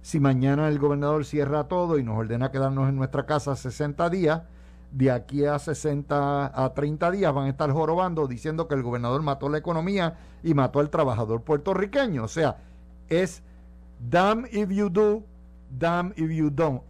Si 0.01 0.19
mañana 0.19 0.69
el 0.69 0.79
gobernador 0.79 1.25
cierra 1.25 1.67
todo 1.67 1.97
y 1.97 2.03
nos 2.03 2.17
ordena 2.17 2.51
quedarnos 2.51 2.89
en 2.89 2.95
nuestra 2.95 3.25
casa 3.25 3.55
60 3.55 4.09
días, 4.09 4.43
de 4.91 5.11
aquí 5.11 5.45
a 5.45 5.59
60 5.59 6.63
a 6.63 6.73
30 6.73 7.11
días 7.11 7.33
van 7.33 7.45
a 7.45 7.49
estar 7.49 7.71
jorobando 7.71 8.27
diciendo 8.27 8.67
que 8.67 8.75
el 8.75 8.83
gobernador 8.83 9.21
mató 9.21 9.49
la 9.49 9.57
economía 9.57 10.17
y 10.43 10.53
mató 10.53 10.79
al 10.79 10.89
trabajador 10.89 11.41
puertorriqueño. 11.41 12.23
O 12.23 12.27
sea, 12.27 12.57
es 13.09 13.43
damn 14.09 14.45
if 14.51 14.69
you 14.69 14.89
do, 14.89 15.23
damn 15.69 16.13
if 16.15 16.31
you 16.31 16.49
don't. 16.49 16.81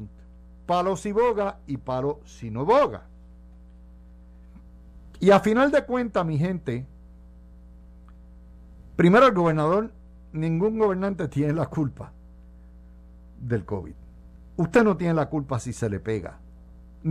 Palo 0.65 0.95
si 0.95 1.11
boga 1.11 1.59
y 1.65 1.77
palo 1.77 2.19
si 2.25 2.51
no 2.51 2.65
boga. 2.65 3.05
Y 5.19 5.31
a 5.31 5.39
final 5.39 5.71
de 5.71 5.83
cuentas, 5.83 6.25
mi 6.25 6.37
gente, 6.37 6.85
primero 8.95 9.25
el 9.25 9.33
gobernador, 9.33 9.91
ningún 10.33 10.77
gobernante 10.77 11.27
tiene 11.27 11.53
la 11.53 11.65
culpa 11.65 12.11
del 13.39 13.65
COVID. 13.65 13.93
Usted 14.57 14.83
no 14.83 14.97
tiene 14.97 15.15
la 15.15 15.29
culpa 15.29 15.59
si 15.59 15.73
se 15.73 15.89
le 15.89 15.99
pega 15.99 16.39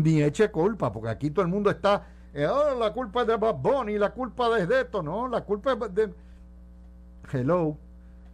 ni 0.02 0.22
eche 0.22 0.50
culpa, 0.50 0.92
porque 0.92 1.08
aquí 1.08 1.30
todo 1.30 1.44
el 1.44 1.50
mundo 1.50 1.70
está, 1.70 2.06
eh, 2.34 2.46
oh, 2.46 2.78
la 2.78 2.92
culpa 2.92 3.22
es 3.22 3.26
de 3.26 3.36
Bad 3.36 3.56
Bunny, 3.56 3.98
la 3.98 4.12
culpa 4.12 4.58
es 4.58 4.68
de 4.68 4.82
esto, 4.82 5.02
no, 5.02 5.28
la 5.28 5.42
culpa 5.42 5.72
es 5.72 5.94
de... 5.94 6.14
Hello, 7.32 7.76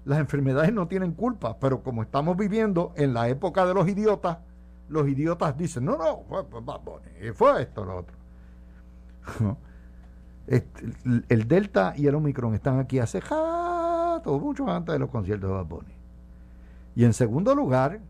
las 0.04 0.18
enfermedades 0.18 0.72
no 0.72 0.88
tienen 0.88 1.12
culpa, 1.12 1.58
pero 1.58 1.82
como 1.82 2.02
estamos 2.02 2.36
viviendo 2.36 2.92
en 2.96 3.14
la 3.14 3.28
época 3.28 3.64
de 3.64 3.74
los 3.74 3.88
idiotas, 3.88 4.38
los 4.88 5.08
idiotas 5.08 5.56
dicen, 5.56 5.84
no, 5.84 5.96
no, 5.96 6.24
fue 6.28 6.42
Bad 6.42 6.80
Bunny, 6.80 7.32
fue 7.32 7.62
esto, 7.62 7.84
lo 7.84 7.98
otro. 7.98 8.16
Este, 10.44 10.92
el 11.28 11.46
Delta 11.46 11.94
y 11.96 12.08
el 12.08 12.16
Omicron 12.16 12.52
están 12.54 12.80
aquí 12.80 12.98
hace 12.98 13.20
jato, 13.20 14.40
mucho 14.40 14.68
antes 14.68 14.92
de 14.92 14.98
los 14.98 15.08
conciertos 15.08 15.48
de 15.48 15.54
Bad 15.54 15.66
Bunny. 15.66 15.94
Y 16.96 17.04
en 17.04 17.12
segundo 17.12 17.54
lugar, 17.54 18.00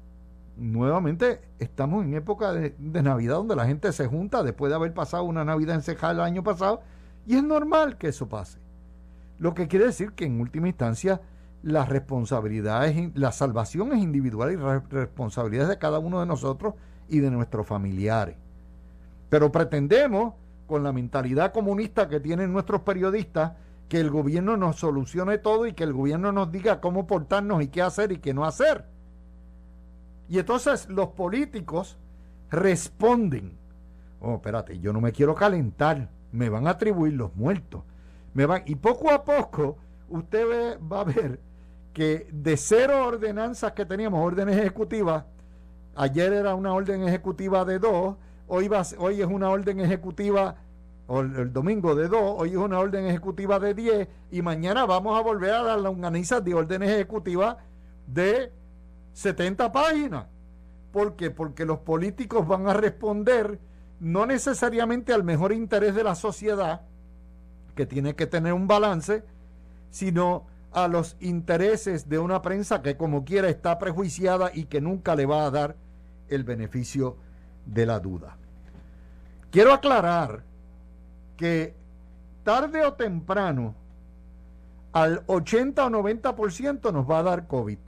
nuevamente 0.56 1.40
estamos 1.58 2.04
en 2.04 2.14
época 2.14 2.52
de, 2.52 2.74
Navidad 2.78 3.36
donde 3.36 3.56
la 3.56 3.66
gente 3.66 3.92
se 3.92 4.06
junta 4.06 4.42
después 4.42 4.70
de 4.70 4.76
haber 4.76 4.94
pasado 4.94 5.24
una 5.24 5.44
Navidad 5.44 5.76
encejada 5.76 6.12
el 6.12 6.20
año 6.20 6.42
pasado 6.42 6.82
y 7.26 7.36
es 7.36 7.42
normal 7.42 7.98
que 7.98 8.08
eso 8.08 8.28
pase. 8.28 8.58
Lo 9.38 9.54
que 9.54 9.68
quiere 9.68 9.86
decir 9.86 10.12
que 10.12 10.24
en 10.24 10.40
última 10.40 10.68
instancia 10.68 11.20
las 11.62 11.88
responsabilidades, 11.88 13.12
la 13.14 13.32
salvación 13.32 13.92
es 13.92 14.02
individual 14.02 14.52
y 14.52 14.56
responsabilidad 14.94 15.68
de 15.68 15.78
cada 15.78 15.98
uno 15.98 16.20
de 16.20 16.26
nosotros 16.26 16.74
y 17.08 17.20
de 17.20 17.30
nuestros 17.30 17.66
familiares. 17.66 18.36
Pero 19.28 19.52
pretendemos, 19.52 20.34
con 20.66 20.82
la 20.82 20.92
mentalidad 20.92 21.52
comunista 21.52 22.08
que 22.08 22.20
tienen 22.20 22.52
nuestros 22.52 22.82
periodistas, 22.82 23.52
que 23.88 24.00
el 24.00 24.10
gobierno 24.10 24.56
nos 24.56 24.76
solucione 24.76 25.38
todo 25.38 25.66
y 25.66 25.74
que 25.74 25.84
el 25.84 25.92
gobierno 25.92 26.32
nos 26.32 26.50
diga 26.50 26.80
cómo 26.80 27.06
portarnos 27.06 27.62
y 27.62 27.68
qué 27.68 27.82
hacer 27.82 28.10
y 28.10 28.18
qué 28.18 28.34
no 28.34 28.44
hacer. 28.44 28.86
Y 30.32 30.38
entonces 30.38 30.88
los 30.88 31.08
políticos 31.08 31.98
responden, 32.50 33.52
oh, 34.18 34.36
espérate, 34.36 34.78
yo 34.78 34.90
no 34.90 34.98
me 34.98 35.12
quiero 35.12 35.34
calentar, 35.34 36.08
me 36.32 36.48
van 36.48 36.66
a 36.66 36.70
atribuir 36.70 37.12
los 37.12 37.36
muertos. 37.36 37.82
Me 38.32 38.46
van, 38.46 38.62
y 38.64 38.76
poco 38.76 39.10
a 39.10 39.24
poco 39.24 39.76
usted 40.08 40.78
va 40.90 41.00
a 41.02 41.04
ver 41.04 41.38
que 41.92 42.26
de 42.32 42.56
cero 42.56 43.08
ordenanzas 43.08 43.72
que 43.72 43.84
teníamos, 43.84 44.24
órdenes 44.24 44.56
ejecutivas, 44.56 45.26
ayer 45.94 46.32
era 46.32 46.54
una 46.54 46.72
orden 46.72 47.06
ejecutiva 47.06 47.66
de 47.66 47.78
dos, 47.78 48.16
hoy, 48.48 48.68
va, 48.68 48.84
hoy 48.96 49.20
es 49.20 49.26
una 49.26 49.50
orden 49.50 49.80
ejecutiva, 49.80 50.56
o 51.08 51.20
el, 51.20 51.52
domingo 51.52 51.94
de 51.94 52.08
dos, 52.08 52.36
hoy 52.38 52.52
es 52.52 52.56
una 52.56 52.78
orden 52.78 53.04
ejecutiva 53.04 53.58
de 53.58 53.74
diez, 53.74 54.08
y 54.30 54.40
mañana 54.40 54.86
vamos 54.86 55.14
a 55.18 55.20
volver 55.22 55.50
a 55.50 55.62
las 55.62 55.80
longanizas 55.82 56.42
de 56.42 56.54
órdenes 56.54 56.88
ejecutivas 56.88 57.58
de 58.06 58.50
70 59.12 59.72
páginas. 59.72 60.26
¿Por 60.92 61.16
qué? 61.16 61.30
Porque 61.30 61.64
los 61.64 61.78
políticos 61.78 62.46
van 62.46 62.68
a 62.68 62.74
responder 62.74 63.58
no 64.00 64.26
necesariamente 64.26 65.12
al 65.12 65.24
mejor 65.24 65.52
interés 65.52 65.94
de 65.94 66.04
la 66.04 66.14
sociedad, 66.14 66.82
que 67.74 67.86
tiene 67.86 68.14
que 68.14 68.26
tener 68.26 68.52
un 68.52 68.66
balance, 68.66 69.24
sino 69.90 70.46
a 70.72 70.88
los 70.88 71.16
intereses 71.20 72.08
de 72.08 72.18
una 72.18 72.42
prensa 72.42 72.82
que 72.82 72.96
como 72.96 73.24
quiera 73.24 73.48
está 73.48 73.78
prejuiciada 73.78 74.50
y 74.52 74.64
que 74.64 74.80
nunca 74.80 75.14
le 75.14 75.26
va 75.26 75.46
a 75.46 75.50
dar 75.50 75.76
el 76.28 76.44
beneficio 76.44 77.16
de 77.66 77.86
la 77.86 78.00
duda. 78.00 78.36
Quiero 79.50 79.72
aclarar 79.72 80.42
que 81.36 81.74
tarde 82.42 82.84
o 82.84 82.94
temprano 82.94 83.74
al 84.92 85.22
80 85.26 85.86
o 85.86 85.90
90% 85.90 86.92
nos 86.92 87.08
va 87.08 87.18
a 87.18 87.22
dar 87.22 87.46
COVID. 87.46 87.78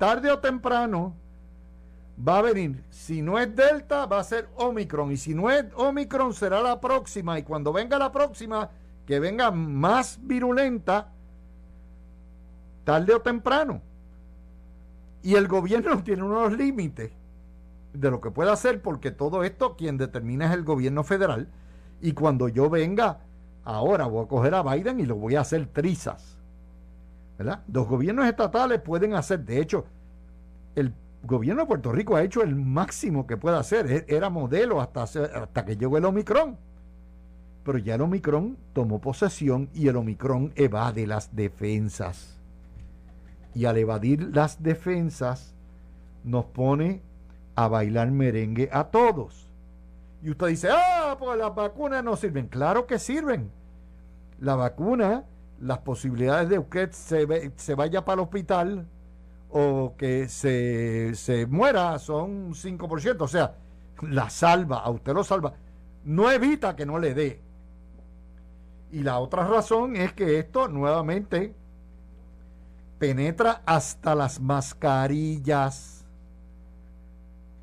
Tarde 0.00 0.30
o 0.30 0.38
temprano 0.38 1.14
va 2.26 2.38
a 2.38 2.40
venir, 2.40 2.82
si 2.88 3.20
no 3.20 3.38
es 3.38 3.54
Delta, 3.54 4.06
va 4.06 4.20
a 4.20 4.24
ser 4.24 4.48
Omicron. 4.56 5.12
Y 5.12 5.18
si 5.18 5.34
no 5.34 5.50
es 5.50 5.66
Omicron, 5.76 6.32
será 6.32 6.62
la 6.62 6.80
próxima. 6.80 7.38
Y 7.38 7.42
cuando 7.42 7.70
venga 7.70 7.98
la 7.98 8.10
próxima, 8.10 8.70
que 9.04 9.20
venga 9.20 9.50
más 9.50 10.18
virulenta, 10.22 11.12
tarde 12.84 13.12
o 13.12 13.20
temprano. 13.20 13.82
Y 15.22 15.34
el 15.34 15.46
gobierno 15.46 16.02
tiene 16.02 16.22
unos 16.22 16.54
límites 16.54 17.12
de 17.92 18.10
lo 18.10 18.22
que 18.22 18.30
puede 18.30 18.50
hacer, 18.50 18.80
porque 18.80 19.10
todo 19.10 19.44
esto 19.44 19.76
quien 19.76 19.98
determina 19.98 20.46
es 20.46 20.52
el 20.52 20.64
gobierno 20.64 21.04
federal. 21.04 21.46
Y 22.00 22.12
cuando 22.12 22.48
yo 22.48 22.70
venga, 22.70 23.18
ahora 23.64 24.06
voy 24.06 24.24
a 24.24 24.28
coger 24.28 24.54
a 24.54 24.62
Biden 24.62 24.98
y 24.98 25.04
lo 25.04 25.16
voy 25.16 25.36
a 25.36 25.42
hacer 25.42 25.66
trizas. 25.66 26.39
Los 27.72 27.88
gobiernos 27.88 28.26
estatales 28.26 28.80
pueden 28.80 29.14
hacer, 29.14 29.44
de 29.44 29.60
hecho, 29.60 29.84
el 30.74 30.92
gobierno 31.22 31.62
de 31.62 31.68
Puerto 31.68 31.92
Rico 31.92 32.16
ha 32.16 32.22
hecho 32.22 32.42
el 32.42 32.54
máximo 32.54 33.26
que 33.26 33.36
puede 33.36 33.56
hacer. 33.56 33.90
E-, 33.90 34.04
era 34.08 34.30
modelo 34.30 34.80
hasta, 34.80 35.02
hasta 35.02 35.64
que 35.64 35.76
llegó 35.76 35.98
el 35.98 36.04
Omicron. 36.04 36.56
Pero 37.64 37.78
ya 37.78 37.94
el 37.94 38.00
Omicron 38.00 38.56
tomó 38.72 39.00
posesión 39.00 39.68
y 39.74 39.88
el 39.88 39.96
Omicron 39.96 40.52
evade 40.56 41.06
las 41.06 41.34
defensas. 41.34 42.38
Y 43.54 43.64
al 43.64 43.76
evadir 43.78 44.34
las 44.34 44.62
defensas, 44.62 45.54
nos 46.24 46.44
pone 46.46 47.02
a 47.54 47.68
bailar 47.68 48.10
merengue 48.10 48.68
a 48.72 48.84
todos. 48.84 49.50
Y 50.22 50.30
usted 50.30 50.48
dice, 50.48 50.68
ah, 50.70 51.16
pues 51.18 51.38
las 51.38 51.54
vacunas 51.54 52.04
no 52.04 52.16
sirven. 52.16 52.48
Claro 52.48 52.86
que 52.86 52.98
sirven. 52.98 53.50
La 54.38 54.54
vacuna, 54.54 55.24
las 55.60 55.78
posibilidades 55.78 56.48
de 56.48 56.64
que 56.66 56.88
se, 56.92 57.74
vaya 57.74 58.04
para 58.04 58.14
el 58.14 58.20
hospital 58.20 58.86
o 59.50 59.94
que 59.96 60.28
se, 60.28 61.14
se 61.14 61.46
muera 61.46 61.98
son 61.98 62.54
5%. 62.54 63.16
O 63.20 63.28
sea, 63.28 63.54
la 64.02 64.30
salva, 64.30 64.78
a 64.78 64.90
usted 64.90 65.12
lo 65.12 65.24
salva. 65.24 65.54
No 66.04 66.30
evita 66.30 66.76
que 66.76 66.86
no 66.86 66.98
le 66.98 67.14
dé. 67.14 67.40
Y 68.90 69.02
la 69.02 69.18
otra 69.18 69.46
razón 69.46 69.96
es 69.96 70.12
que 70.14 70.38
esto 70.38 70.66
nuevamente 70.66 71.54
penetra 72.98 73.62
hasta 73.66 74.14
las 74.14 74.40
mascarillas. 74.40 76.04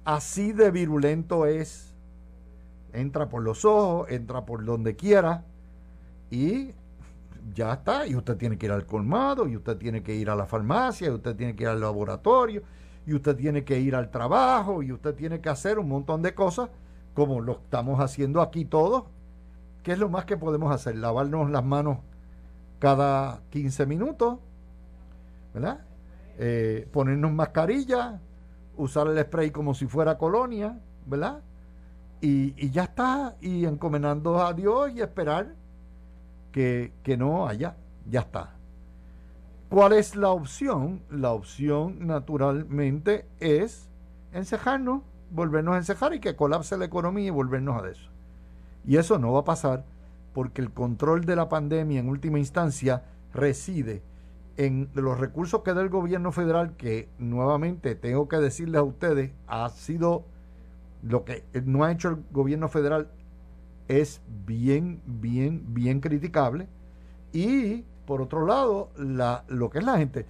Así 0.05 0.53
de 0.53 0.71
virulento 0.71 1.45
es. 1.45 1.95
Entra 2.93 3.27
por 3.27 3.43
los 3.43 3.65
ojos, 3.65 4.09
entra 4.09 4.45
por 4.45 4.63
donde 4.63 4.95
quiera 4.95 5.43
y 6.31 6.73
ya 7.53 7.73
está, 7.73 8.07
y 8.07 8.15
usted 8.15 8.37
tiene 8.37 8.57
que 8.57 8.65
ir 8.65 8.71
al 8.71 8.85
colmado, 8.85 9.47
y 9.47 9.55
usted 9.55 9.77
tiene 9.77 10.03
que 10.03 10.15
ir 10.15 10.29
a 10.29 10.35
la 10.35 10.45
farmacia, 10.45 11.07
y 11.07 11.11
usted 11.11 11.35
tiene 11.35 11.55
que 11.55 11.63
ir 11.63 11.69
al 11.69 11.79
laboratorio, 11.79 12.63
y 13.05 13.13
usted 13.13 13.35
tiene 13.35 13.63
que 13.63 13.79
ir 13.79 13.95
al 13.95 14.11
trabajo, 14.11 14.83
y 14.83 14.91
usted 14.91 15.15
tiene 15.15 15.39
que 15.41 15.49
hacer 15.49 15.79
un 15.79 15.87
montón 15.87 16.21
de 16.21 16.33
cosas, 16.33 16.69
como 17.13 17.41
lo 17.41 17.53
estamos 17.53 17.99
haciendo 17.99 18.41
aquí 18.41 18.65
todos. 18.65 19.05
¿Qué 19.83 19.93
es 19.93 19.99
lo 19.99 20.09
más 20.09 20.25
que 20.25 20.37
podemos 20.37 20.73
hacer? 20.73 20.97
Lavarnos 20.97 21.49
las 21.49 21.63
manos 21.63 21.99
cada 22.79 23.41
15 23.49 23.85
minutos, 23.85 24.39
¿verdad? 25.53 25.79
Eh, 26.37 26.87
ponernos 26.91 27.31
mascarilla, 27.31 28.19
usar 28.75 29.07
el 29.07 29.19
spray 29.19 29.49
como 29.49 29.73
si 29.73 29.87
fuera 29.87 30.17
colonia, 30.17 30.79
¿verdad? 31.05 31.41
Y, 32.21 32.53
y 32.57 32.69
ya 32.69 32.83
está, 32.83 33.35
y 33.41 33.65
encomendando 33.65 34.45
a 34.45 34.53
Dios 34.53 34.91
y 34.93 35.01
esperar 35.01 35.55
que, 37.03 37.17
no 37.17 37.47
haya, 37.47 37.75
ya 38.09 38.21
está. 38.21 38.55
¿Cuál 39.69 39.93
es 39.93 40.15
la 40.15 40.29
opción? 40.29 41.03
La 41.09 41.31
opción 41.31 42.07
naturalmente 42.07 43.25
es 43.39 43.87
encejarnos, 44.33 45.03
volvernos 45.29 45.75
a 45.75 45.77
encejar 45.77 46.13
y 46.13 46.19
que 46.19 46.35
colapse 46.35 46.77
la 46.77 46.85
economía 46.85 47.27
y 47.27 47.31
volvernos 47.31 47.83
a 47.83 47.89
eso. 47.89 48.09
Y 48.85 48.97
eso 48.97 49.19
no 49.19 49.33
va 49.33 49.41
a 49.41 49.45
pasar 49.45 49.85
porque 50.33 50.61
el 50.61 50.71
control 50.71 51.25
de 51.25 51.35
la 51.35 51.49
pandemia 51.49 51.99
en 51.99 52.09
última 52.09 52.39
instancia 52.39 53.03
reside 53.33 54.01
en 54.55 54.89
los 54.95 55.19
recursos 55.19 55.61
que 55.61 55.73
da 55.73 55.81
el 55.81 55.89
gobierno 55.89 56.31
federal, 56.31 56.75
que 56.75 57.09
nuevamente 57.19 57.93
tengo 57.93 58.27
que 58.27 58.37
decirles 58.37 58.79
a 58.79 58.83
ustedes, 58.83 59.31
ha 59.47 59.69
sido 59.69 60.25
lo 61.03 61.23
que 61.23 61.43
no 61.65 61.83
ha 61.83 61.91
hecho 61.91 62.09
el 62.09 62.23
gobierno 62.31 62.67
federal 62.67 63.09
es 63.87 64.21
bien, 64.45 65.01
bien, 65.05 65.73
bien 65.73 65.99
criticable. 65.99 66.67
Y 67.33 67.83
por 68.05 68.21
otro 68.21 68.45
lado, 68.45 68.89
la, 68.97 69.43
lo 69.47 69.69
que 69.69 69.79
es 69.79 69.85
la 69.85 69.97
gente. 69.97 70.25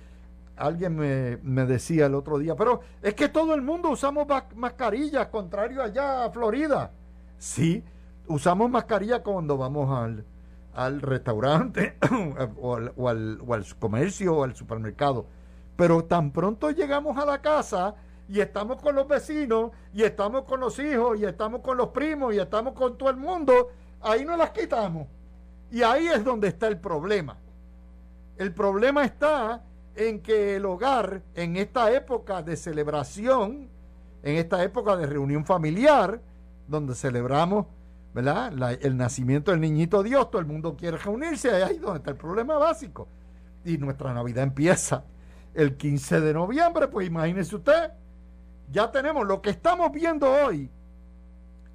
Alguien 0.56 0.96
me, 0.96 1.38
me 1.44 1.66
decía 1.66 2.08
el 2.08 2.16
otro 2.16 2.40
día, 2.40 2.56
pero 2.56 2.82
es 3.04 3.14
que 3.14 3.30
todo 3.30 3.54
el 3.54 3.62
mundo 3.62 3.92
usamos 3.92 4.28
mascarillas, 4.56 5.28
contrario 5.28 5.84
allá 5.84 6.26
a 6.26 6.32
Florida. 6.32 6.92
Sí, 7.38 7.84
usamos 8.28 8.70
mascarillas 8.70 9.20
cuando 9.20 9.58
vamos 9.58 9.96
al, 9.96 10.26
al 10.74 11.02
restaurante 11.02 11.98
o, 12.60 12.76
al, 12.76 12.94
o, 12.96 13.10
al, 13.10 13.40
o 13.46 13.54
al 13.54 13.66
comercio 13.78 14.38
o 14.38 14.44
al 14.44 14.56
supermercado. 14.56 15.28
Pero 15.76 16.04
tan 16.06 16.32
pronto 16.32 16.72
llegamos 16.72 17.18
a 17.18 17.26
la 17.26 17.40
casa, 17.40 17.94
y 18.30 18.40
estamos 18.42 18.82
con 18.82 18.96
los 18.96 19.08
vecinos 19.08 19.72
y 19.94 20.04
estamos 20.04 20.44
con 20.44 20.60
los 20.60 20.78
hijos 20.80 21.18
y 21.20 21.26
estamos 21.26 21.62
con 21.62 21.78
los 21.78 21.90
primos 21.90 22.34
y 22.34 22.40
estamos 22.40 22.74
con 22.74 22.98
todo 22.98 23.10
el 23.10 23.18
mundo, 23.18 23.70
ahí 24.02 24.26
no 24.26 24.36
las 24.36 24.52
quitamos. 24.52 25.08
Y 25.72 25.82
ahí 25.82 26.08
es 26.08 26.24
donde 26.24 26.48
está 26.48 26.68
el 26.68 26.80
problema. 26.80 27.38
El 28.38 28.54
problema 28.54 29.04
está 29.04 29.64
en 29.96 30.22
que 30.22 30.58
el 30.58 30.66
hogar, 30.66 31.22
en 31.36 31.58
esta 31.58 31.92
época 31.92 32.42
de 32.42 32.56
celebración, 32.56 33.70
en 34.24 34.36
esta 34.36 34.64
época 34.64 34.96
de 34.96 35.06
reunión 35.06 35.46
familiar, 35.46 36.22
donde 36.68 36.96
celebramos 36.96 37.66
¿verdad? 38.14 38.52
el 38.82 38.98
nacimiento 38.98 39.52
del 39.52 39.62
niñito 39.62 40.04
Dios, 40.04 40.30
todo 40.32 40.42
el 40.42 40.48
mundo 40.48 40.76
quiere 40.76 40.98
reunirse, 40.98 41.52
ahí 41.52 41.76
es 41.76 41.82
donde 41.82 42.00
está 42.00 42.12
el 42.12 42.18
problema 42.18 42.58
básico. 42.58 43.08
Y 43.64 43.78
nuestra 43.78 44.14
Navidad 44.14 44.44
empieza 44.44 45.04
el 45.54 45.78
15 45.78 46.22
de 46.22 46.34
noviembre, 46.34 46.88
pues 46.88 47.08
imagínese 47.08 47.56
usted, 47.56 47.92
ya 48.70 48.92
tenemos 48.92 49.26
lo 49.26 49.42
que 49.42 49.50
estamos 49.50 49.92
viendo 49.92 50.32
hoy 50.32 50.70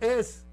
es 0.01 0.45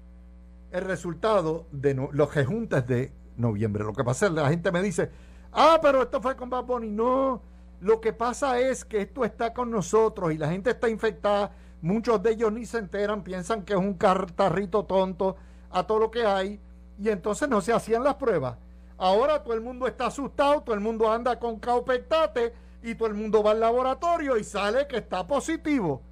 el 0.70 0.84
resultado 0.84 1.66
de 1.72 1.94
los 2.12 2.34
rejuntes 2.34 2.86
de 2.86 3.12
noviembre. 3.36 3.84
Lo 3.84 3.92
que 3.92 4.04
pasa 4.04 4.26
es 4.26 4.32
la 4.32 4.48
gente 4.48 4.70
me 4.70 4.82
dice, 4.82 5.10
ah, 5.52 5.78
pero 5.82 6.02
esto 6.02 6.22
fue 6.22 6.36
con 6.36 6.48
Bad 6.48 6.64
Bunny. 6.64 6.90
No, 6.90 7.42
lo 7.80 8.00
que 8.00 8.12
pasa 8.12 8.60
es 8.60 8.84
que 8.84 9.02
esto 9.02 9.24
está 9.24 9.52
con 9.52 9.70
nosotros 9.70 10.32
y 10.32 10.38
la 10.38 10.48
gente 10.48 10.70
está 10.70 10.88
infectada. 10.88 11.52
Muchos 11.82 12.22
de 12.22 12.32
ellos 12.32 12.52
ni 12.52 12.66
se 12.66 12.78
enteran, 12.78 13.24
piensan 13.24 13.64
que 13.64 13.72
es 13.72 13.78
un 13.78 13.94
cartarrito 13.94 14.84
tonto 14.84 15.36
a 15.70 15.86
todo 15.86 15.98
lo 15.98 16.10
que 16.10 16.24
hay 16.24 16.60
y 16.98 17.08
entonces 17.08 17.48
no 17.48 17.60
se 17.60 17.72
hacían 17.72 18.04
las 18.04 18.16
pruebas. 18.16 18.56
Ahora 18.98 19.42
todo 19.42 19.54
el 19.54 19.62
mundo 19.62 19.86
está 19.86 20.06
asustado, 20.06 20.60
todo 20.60 20.74
el 20.74 20.80
mundo 20.80 21.10
anda 21.10 21.38
con 21.38 21.58
caupectate 21.58 22.52
y 22.82 22.94
todo 22.94 23.08
el 23.08 23.14
mundo 23.14 23.42
va 23.42 23.52
al 23.52 23.60
laboratorio 23.60 24.36
y 24.36 24.44
sale 24.44 24.86
que 24.86 24.98
está 24.98 25.26
positivo. 25.26 26.02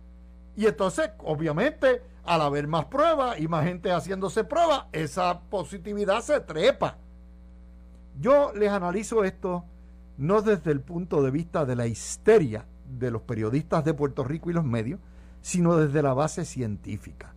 Y 0.59 0.66
entonces, 0.66 1.11
obviamente, 1.18 2.03
al 2.25 2.40
haber 2.40 2.66
más 2.66 2.87
pruebas 2.87 3.38
y 3.38 3.47
más 3.47 3.64
gente 3.64 3.92
haciéndose 3.92 4.42
pruebas, 4.42 4.87
esa 4.90 5.38
positividad 5.38 6.21
se 6.21 6.40
trepa. 6.40 6.99
Yo 8.21 8.53
les 8.53 8.68
analizo 8.68 9.23
esto 9.23 9.64
no 10.16 10.42
desde 10.42 10.73
el 10.73 10.81
punto 10.81 11.23
de 11.23 11.31
vista 11.31 11.64
de 11.64 11.77
la 11.77 11.87
histeria 11.87 12.66
de 12.99 13.12
los 13.12 13.23
periodistas 13.23 13.85
de 13.85 13.94
Puerto 13.94 14.25
Rico 14.25 14.51
y 14.51 14.53
los 14.53 14.64
medios, 14.64 14.99
sino 15.42 15.77
desde 15.77 16.03
la 16.03 16.12
base 16.12 16.44
científica. 16.44 17.37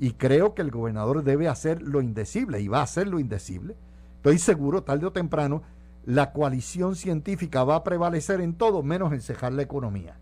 Y 0.00 0.14
creo 0.14 0.52
que 0.52 0.62
el 0.62 0.72
gobernador 0.72 1.22
debe 1.22 1.46
hacer 1.46 1.82
lo 1.82 2.02
indecible 2.02 2.60
y 2.60 2.66
va 2.66 2.80
a 2.80 2.82
hacer 2.82 3.06
lo 3.06 3.20
indecible. 3.20 3.76
Estoy 4.16 4.40
seguro, 4.40 4.82
tarde 4.82 5.06
o 5.06 5.12
temprano, 5.12 5.62
la 6.04 6.32
coalición 6.32 6.96
científica 6.96 7.62
va 7.62 7.76
a 7.76 7.84
prevalecer 7.84 8.40
en 8.40 8.54
todo 8.54 8.82
menos 8.82 9.12
en 9.12 9.20
cejar 9.20 9.52
la 9.52 9.62
economía. 9.62 10.18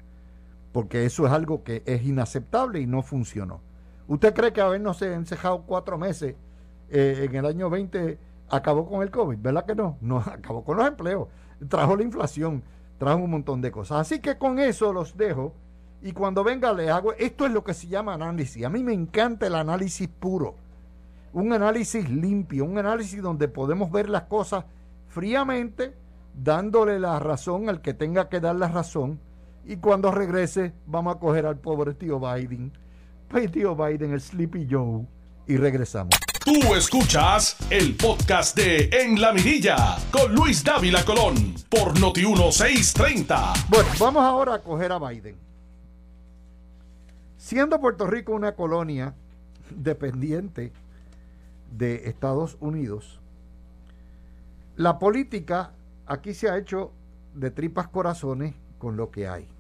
Porque 0.75 1.05
eso 1.05 1.25
es 1.25 1.33
algo 1.33 1.63
que 1.63 1.85
es 1.87 2.05
inaceptable 2.05 2.81
y 2.81 2.87
no 2.89 3.03
funcionó. 3.03 3.61
¿Usted 4.09 4.35
cree 4.35 4.53
que 4.53 4.61
habernos 4.61 5.01
encejado 5.03 5.63
cuatro 5.63 5.97
meses 5.99 6.35
eh, 6.91 7.29
en 7.31 7.37
el 7.37 7.47
año 7.47 7.71
20 7.71 8.19
acabó 8.51 8.85
con 8.85 9.01
el 9.05 9.13
COVID? 9.13 9.39
¿Verdad 9.39 9.67
que 9.67 9.77
no? 9.77 9.97
No, 10.01 10.19
acabó 10.27 10.65
con 10.65 10.77
los 10.77 10.89
empleos, 10.89 11.29
trajo 11.69 11.95
la 11.95 12.03
inflación, 12.03 12.65
trajo 12.99 13.19
un 13.19 13.31
montón 13.31 13.61
de 13.61 13.71
cosas. 13.71 14.01
Así 14.01 14.19
que 14.19 14.37
con 14.37 14.59
eso 14.59 14.93
los 14.93 15.17
dejo 15.17 15.55
y 16.03 16.11
cuando 16.11 16.43
venga 16.43 16.73
le 16.73 16.91
hago, 16.91 17.13
esto 17.13 17.47
es 17.47 17.53
lo 17.53 17.63
que 17.63 17.73
se 17.73 17.87
llama 17.87 18.15
análisis. 18.15 18.65
A 18.65 18.69
mí 18.69 18.83
me 18.83 18.95
encanta 18.95 19.47
el 19.47 19.55
análisis 19.55 20.09
puro, 20.09 20.57
un 21.33 21.53
análisis 21.53 22.11
limpio, 22.11 22.65
un 22.65 22.79
análisis 22.79 23.23
donde 23.23 23.47
podemos 23.47 23.93
ver 23.93 24.11
las 24.11 24.23
cosas 24.23 24.65
fríamente, 25.07 25.95
dándole 26.35 26.99
la 26.99 27.21
razón 27.21 27.69
al 27.69 27.81
que 27.81 27.95
tenga 27.95 28.29
que 28.29 28.41
dar 28.41 28.57
la 28.57 28.67
razón. 28.67 29.21
Y 29.67 29.77
cuando 29.77 30.11
regrese, 30.11 30.75
vamos 30.87 31.17
a 31.17 31.19
coger 31.19 31.47
al 31.47 31.59
pobre 31.59 31.95
tío 31.95 32.21
Biden, 32.21 32.71
pues 33.29 33.51
tío 33.51 33.75
Biden, 33.75 34.13
el 34.13 34.21
Sleepy 34.21 34.69
Joe, 34.71 35.07
y 35.47 35.57
regresamos. 35.57 36.15
Tú 36.45 36.75
escuchas 36.75 37.57
el 37.71 37.97
podcast 37.97 38.55
de 38.55 38.91
En 38.93 39.19
la 39.19 39.33
Mirilla 39.33 39.97
con 40.11 40.35
Luis 40.35 40.63
Dávila 40.63 41.03
Colón 41.03 41.55
por 41.71 41.99
Noti 41.99 42.27
1630. 42.27 43.55
Bueno, 43.71 43.89
vamos 43.99 44.23
ahora 44.23 44.57
a 44.57 44.63
coger 44.63 44.93
a 44.93 44.99
Biden. 44.99 45.37
Siendo 47.39 47.81
Puerto 47.81 48.07
Rico 48.07 48.33
una 48.33 48.53
colonia 48.53 49.15
dependiente 49.71 50.73
de 51.73 52.07
Estados 52.09 52.59
Unidos, 52.61 53.19
la 54.77 54.99
política 54.99 55.73
aquí 56.05 56.35
se 56.35 56.51
ha 56.51 56.59
hecho 56.59 56.93
de 57.35 57.51
tripas 57.51 57.89
corazones 57.89 58.55
con 58.79 58.99
lo 58.99 59.11
que 59.11 59.27
hay. 59.27 59.54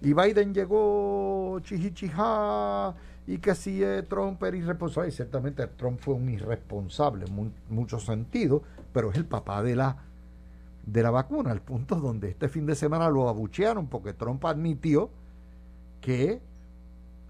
Y 0.00 0.12
Biden 0.12 0.54
llegó 0.54 1.58
chihichijá 1.60 2.94
y 3.26 3.38
que 3.38 3.54
si 3.54 3.82
Trump 4.08 4.42
era 4.42 4.56
irresponsable, 4.56 5.08
y 5.08 5.12
ciertamente 5.12 5.66
Trump 5.66 5.98
fue 6.00 6.14
un 6.14 6.28
irresponsable 6.28 7.26
en 7.26 7.52
muchos 7.68 8.04
sentidos, 8.04 8.62
pero 8.92 9.10
es 9.10 9.16
el 9.16 9.26
papá 9.26 9.62
de 9.62 9.76
la, 9.76 9.96
de 10.86 11.02
la 11.02 11.10
vacuna, 11.10 11.50
al 11.50 11.60
punto 11.60 11.96
donde 11.96 12.30
este 12.30 12.48
fin 12.48 12.64
de 12.64 12.74
semana 12.74 13.10
lo 13.10 13.28
abuchearon 13.28 13.88
porque 13.88 14.14
Trump 14.14 14.44
admitió 14.46 15.10
que 16.00 16.40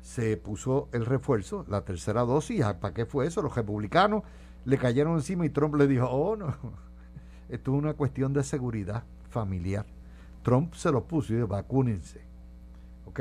se 0.02 0.36
puso 0.36 0.88
el 0.92 1.04
refuerzo, 1.04 1.64
la 1.68 1.82
tercera 1.82 2.22
dosis. 2.22 2.64
¿Para 2.80 2.94
qué 2.94 3.04
fue 3.04 3.26
eso? 3.26 3.42
Los 3.42 3.56
republicanos 3.56 4.22
le 4.64 4.78
cayeron 4.78 5.14
encima 5.14 5.46
y 5.46 5.50
Trump 5.50 5.74
le 5.74 5.86
dijo, 5.86 6.06
oh 6.06 6.36
no, 6.36 6.54
esto 7.48 7.72
es 7.72 7.78
una 7.78 7.94
cuestión 7.94 8.32
de 8.32 8.44
seguridad 8.44 9.02
familiar. 9.30 9.86
Trump 10.42 10.74
se 10.74 10.92
lo 10.92 11.04
puso 11.04 11.32
y 11.32 11.36
dijo, 11.36 11.48
vacúnense. 11.48 12.27
¿Ok? 13.08 13.20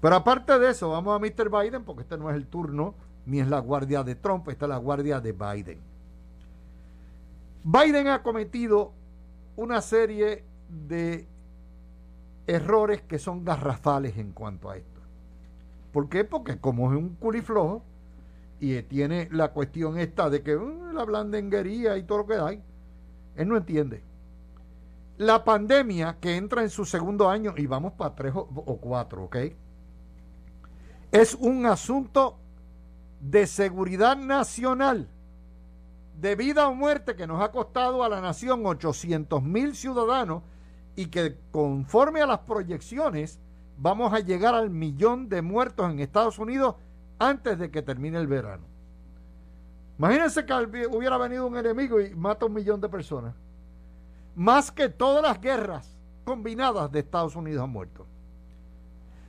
Pero 0.00 0.16
aparte 0.16 0.58
de 0.58 0.70
eso, 0.70 0.90
vamos 0.90 1.14
a 1.14 1.20
Mr. 1.20 1.48
Biden, 1.48 1.84
porque 1.84 2.02
este 2.02 2.18
no 2.18 2.28
es 2.28 2.36
el 2.36 2.46
turno, 2.46 2.94
ni 3.24 3.38
es 3.38 3.48
la 3.48 3.60
guardia 3.60 4.02
de 4.02 4.16
Trump, 4.16 4.48
esta 4.48 4.64
es 4.64 4.68
la 4.70 4.78
guardia 4.78 5.20
de 5.20 5.32
Biden. 5.32 5.80
Biden 7.62 8.08
ha 8.08 8.24
cometido 8.24 8.92
una 9.54 9.80
serie 9.80 10.44
de 10.68 11.28
errores 12.48 13.02
que 13.02 13.20
son 13.20 13.44
garrafales 13.44 14.18
en 14.18 14.32
cuanto 14.32 14.68
a 14.68 14.76
esto. 14.76 15.00
¿Por 15.92 16.08
qué? 16.08 16.24
Porque 16.24 16.58
como 16.58 16.90
es 16.92 16.98
un 16.98 17.10
culiflojo 17.14 17.84
y 18.58 18.82
tiene 18.82 19.28
la 19.30 19.52
cuestión 19.52 19.96
esta 19.96 20.28
de 20.28 20.42
que 20.42 20.56
uh, 20.56 20.92
la 20.92 21.04
blandenguería 21.04 21.96
y 21.96 22.02
todo 22.02 22.18
lo 22.18 22.26
que 22.26 22.34
hay, 22.34 22.62
él 23.36 23.48
no 23.48 23.56
entiende. 23.56 24.02
La 25.18 25.44
pandemia 25.44 26.18
que 26.20 26.36
entra 26.36 26.62
en 26.62 26.70
su 26.70 26.84
segundo 26.84 27.28
año, 27.28 27.54
y 27.56 27.66
vamos 27.66 27.92
para 27.92 28.14
tres 28.14 28.34
o, 28.34 28.40
o 28.40 28.76
cuatro, 28.78 29.24
¿ok? 29.24 29.36
Es 31.12 31.34
un 31.34 31.66
asunto 31.66 32.38
de 33.20 33.46
seguridad 33.46 34.16
nacional, 34.16 35.08
de 36.20 36.36
vida 36.36 36.68
o 36.68 36.74
muerte 36.74 37.14
que 37.14 37.26
nos 37.26 37.42
ha 37.42 37.50
costado 37.50 38.02
a 38.02 38.08
la 38.08 38.20
nación 38.20 38.64
800 38.64 39.42
mil 39.42 39.76
ciudadanos 39.76 40.42
y 40.96 41.06
que 41.06 41.38
conforme 41.50 42.20
a 42.20 42.26
las 42.26 42.40
proyecciones 42.40 43.40
vamos 43.76 44.12
a 44.12 44.20
llegar 44.20 44.54
al 44.54 44.70
millón 44.70 45.28
de 45.28 45.42
muertos 45.42 45.90
en 45.90 46.00
Estados 46.00 46.38
Unidos 46.38 46.76
antes 47.18 47.58
de 47.58 47.70
que 47.70 47.82
termine 47.82 48.18
el 48.18 48.26
verano. 48.26 48.64
Imagínense 49.98 50.44
que 50.44 50.86
hubiera 50.90 51.16
venido 51.18 51.46
un 51.46 51.56
enemigo 51.56 52.00
y 52.00 52.14
mata 52.14 52.46
un 52.46 52.54
millón 52.54 52.80
de 52.80 52.88
personas. 52.88 53.34
Más 54.34 54.70
que 54.70 54.88
todas 54.88 55.22
las 55.22 55.40
guerras 55.40 55.98
combinadas 56.24 56.90
de 56.90 57.00
Estados 57.00 57.36
Unidos 57.36 57.64
han 57.64 57.70
muerto. 57.70 58.06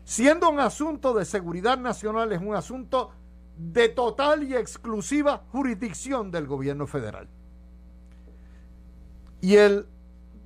Siendo 0.03 0.49
un 0.49 0.59
asunto 0.59 1.13
de 1.13 1.25
seguridad 1.25 1.77
nacional, 1.77 2.31
es 2.31 2.41
un 2.41 2.55
asunto 2.55 3.11
de 3.57 3.89
total 3.89 4.43
y 4.43 4.55
exclusiva 4.55 5.43
jurisdicción 5.51 6.31
del 6.31 6.47
gobierno 6.47 6.87
federal. 6.87 7.27
Y 9.41 9.55
el 9.55 9.87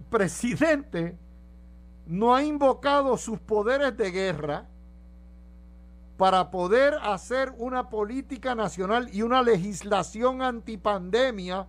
presidente 0.10 1.18
no 2.06 2.36
ha 2.36 2.44
invocado 2.44 3.18
sus 3.18 3.40
poderes 3.40 3.96
de 3.98 4.12
guerra 4.12 4.68
para 6.18 6.50
poder 6.50 6.96
hacer 7.04 7.54
una 7.58 7.90
política 7.90 8.56
nacional 8.56 9.10
y 9.14 9.22
una 9.22 9.44
legislación 9.44 10.42
antipandemia. 10.42 11.68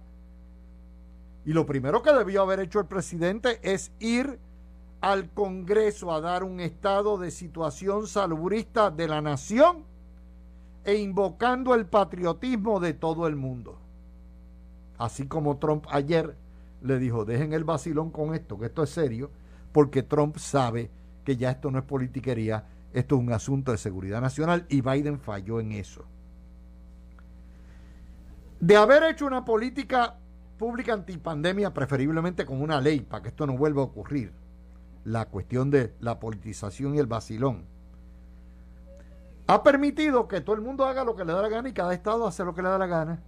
Y 1.49 1.55
lo 1.55 1.65
primero 1.65 2.03
que 2.03 2.13
debió 2.13 2.43
haber 2.43 2.61
hecho 2.61 2.79
el 2.79 2.85
presidente 2.85 3.59
es 3.63 3.91
ir 4.01 4.39
al 5.01 5.31
Congreso 5.31 6.13
a 6.13 6.21
dar 6.21 6.45
un 6.45 6.61
estado 6.61 7.17
de 7.17 7.31
situación 7.31 8.07
salubrista 8.07 8.91
de 8.91 9.09
la 9.09 9.23
nación 9.23 9.83
e 10.85 10.97
invocando 10.97 11.75
el 11.75 11.87
patriotismo 11.87 12.81
de 12.81 12.93
todo 12.93 13.27
el 13.27 13.35
mundo. 13.35 13.79
Así 14.99 15.27
como 15.27 15.57
Trump 15.57 15.87
ayer 15.89 16.37
le 16.83 16.99
dijo, 16.99 17.25
dejen 17.25 17.55
el 17.55 17.65
vacilón 17.65 18.11
con 18.11 18.35
esto, 18.35 18.59
que 18.59 18.67
esto 18.67 18.83
es 18.83 18.91
serio, 18.91 19.31
porque 19.73 20.03
Trump 20.03 20.37
sabe 20.37 20.91
que 21.25 21.39
ya 21.39 21.53
esto 21.53 21.71
no 21.71 21.79
es 21.79 21.85
politiquería, 21.85 22.67
esto 22.93 23.15
es 23.15 23.23
un 23.23 23.33
asunto 23.33 23.73
de 23.73 23.79
seguridad 23.79 24.21
nacional 24.21 24.67
y 24.69 24.83
Biden 24.83 25.19
falló 25.19 25.61
en 25.61 25.73
eso. 25.73 26.05
De 28.61 28.77
haber 28.77 29.03
hecho 29.05 29.25
una 29.25 29.47
política 29.47 30.19
pública 30.59 30.93
antipandemia, 30.93 31.73
preferiblemente 31.73 32.45
con 32.45 32.61
una 32.61 32.81
ley, 32.81 33.01
para 33.01 33.23
que 33.23 33.29
esto 33.29 33.47
no 33.47 33.57
vuelva 33.57 33.83
a 33.83 33.87
ocurrir, 33.87 34.33
la 35.05 35.27
cuestión 35.27 35.71
de 35.71 35.95
la 36.01 36.19
politización 36.19 36.95
y 36.95 36.99
el 36.99 37.07
vacilón, 37.07 37.65
ha 39.47 39.63
permitido 39.63 40.29
que 40.29 40.43
todo 40.43 40.55
el 40.57 40.61
mundo 40.61 40.85
haga 40.85 41.05
lo 41.05 41.17
que 41.17 41.25
le 41.25 41.33
da 41.33 41.41
la 41.41 41.49
gana 41.49 41.71
y 41.71 41.73
cada 41.73 41.95
estado 41.95 42.27
hace 42.27 42.45
lo 42.45 42.55
que 42.55 42.61
le 42.61 42.69
da 42.69 42.77
la 42.77 42.87
gana. 42.87 43.23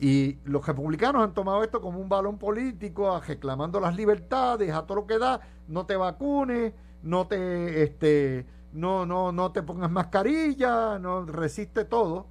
Y 0.00 0.38
los 0.44 0.66
republicanos 0.66 1.22
han 1.22 1.34
tomado 1.34 1.62
esto 1.62 1.82
como 1.82 2.00
un 2.00 2.08
balón 2.08 2.38
político, 2.38 3.20
reclamando 3.20 3.78
las 3.78 3.94
libertades, 3.94 4.72
a 4.72 4.86
todo 4.86 5.02
lo 5.02 5.06
que 5.06 5.18
da, 5.18 5.40
no 5.68 5.84
te 5.84 5.94
vacunes, 5.94 6.72
no 7.02 7.26
te, 7.26 7.82
este, 7.82 8.46
no, 8.72 9.04
no, 9.04 9.30
no 9.30 9.52
te 9.52 9.62
pongas 9.62 9.90
mascarilla, 9.90 10.98
no 10.98 11.26
resiste 11.26 11.84
todo. 11.84 12.26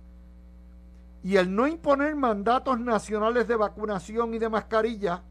Y 1.24 1.38
el 1.38 1.54
no 1.56 1.68
imponer 1.68 2.16
mandatos 2.16 2.80
nacionales 2.80 3.48
de 3.48 3.56
vacunación 3.56 4.34
y 4.34 4.40
de 4.40 4.50
mascarilla 4.50 5.24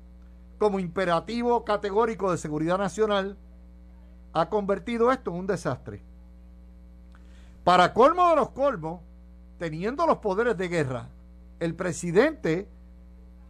como 0.59 0.79
imperativo 0.79 1.65
categórico 1.65 2.31
de 2.31 2.39
seguridad 2.39 2.79
nacional 2.79 3.37
ha 4.33 4.49
convertido 4.49 5.11
esto 5.11 5.31
en 5.31 5.39
un 5.39 5.47
desastre. 5.47 6.03
Para 7.65 7.93
colmo 7.93 8.29
de 8.31 8.37
los 8.37 8.51
colmos, 8.51 9.01
teniendo 9.59 10.07
los 10.07 10.19
poderes 10.19 10.57
de 10.57 10.69
guerra, 10.69 11.09
el 11.59 11.75
presidente, 11.75 12.69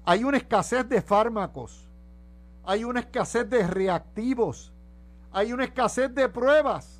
hay 0.04 0.24
una 0.24 0.38
escasez 0.38 0.88
de 0.88 1.02
fármacos, 1.02 1.88
hay 2.64 2.84
una 2.84 3.00
escasez 3.00 3.48
de 3.48 3.66
reactivos, 3.66 4.72
hay 5.32 5.52
una 5.52 5.64
escasez 5.64 6.12
de 6.14 6.28
pruebas. 6.28 6.99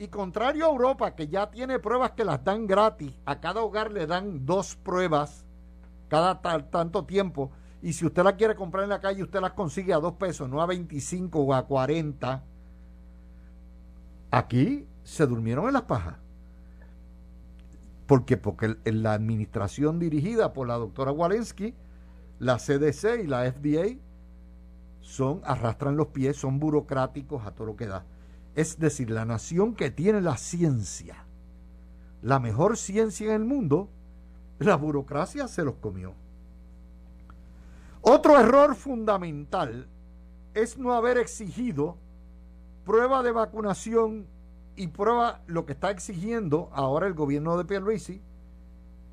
Y 0.00 0.08
contrario 0.08 0.64
a 0.64 0.70
Europa, 0.70 1.14
que 1.14 1.28
ya 1.28 1.50
tiene 1.50 1.78
pruebas 1.78 2.12
que 2.12 2.24
las 2.24 2.42
dan 2.42 2.66
gratis, 2.66 3.12
a 3.26 3.38
cada 3.38 3.60
hogar 3.60 3.92
le 3.92 4.06
dan 4.06 4.46
dos 4.46 4.74
pruebas 4.74 5.44
cada 6.08 6.40
tanto 6.40 7.04
tiempo. 7.04 7.50
Y 7.82 7.92
si 7.92 8.06
usted 8.06 8.22
la 8.24 8.34
quiere 8.34 8.54
comprar 8.54 8.84
en 8.84 8.88
la 8.88 9.02
calle, 9.02 9.22
usted 9.22 9.42
las 9.42 9.52
consigue 9.52 9.92
a 9.92 9.98
dos 9.98 10.14
pesos, 10.14 10.48
no 10.48 10.62
a 10.62 10.66
25 10.66 11.38
o 11.38 11.52
a 11.52 11.66
40. 11.66 12.42
Aquí 14.30 14.86
se 15.02 15.26
durmieron 15.26 15.66
en 15.66 15.74
las 15.74 15.82
pajas. 15.82 16.16
¿Por 18.06 18.24
qué? 18.24 18.38
Porque 18.38 18.78
la 18.86 19.12
administración 19.12 19.98
dirigida 19.98 20.54
por 20.54 20.66
la 20.66 20.78
doctora 20.78 21.12
Walensky, 21.12 21.74
la 22.38 22.56
CDC 22.56 23.24
y 23.24 23.26
la 23.26 23.52
FDA 23.52 23.98
son, 25.02 25.42
arrastran 25.44 25.98
los 25.98 26.06
pies, 26.06 26.38
son 26.38 26.58
burocráticos 26.58 27.44
a 27.44 27.50
todo 27.50 27.66
lo 27.66 27.76
que 27.76 27.86
da. 27.86 28.06
Es 28.60 28.78
decir, 28.78 29.08
la 29.08 29.24
nación 29.24 29.74
que 29.74 29.90
tiene 29.90 30.20
la 30.20 30.36
ciencia, 30.36 31.24
la 32.20 32.38
mejor 32.40 32.76
ciencia 32.76 33.28
en 33.28 33.32
el 33.40 33.46
mundo, 33.46 33.88
la 34.58 34.76
burocracia 34.76 35.48
se 35.48 35.64
los 35.64 35.76
comió. 35.76 36.12
Otro 38.02 38.38
error 38.38 38.74
fundamental 38.76 39.88
es 40.52 40.76
no 40.76 40.92
haber 40.92 41.16
exigido 41.16 41.96
prueba 42.84 43.22
de 43.22 43.32
vacunación 43.32 44.26
y 44.76 44.88
prueba 44.88 45.40
lo 45.46 45.64
que 45.64 45.72
está 45.72 45.90
exigiendo 45.90 46.68
ahora 46.74 47.06
el 47.06 47.14
gobierno 47.14 47.56
de 47.56 47.64
Pierluisi, 47.64 48.20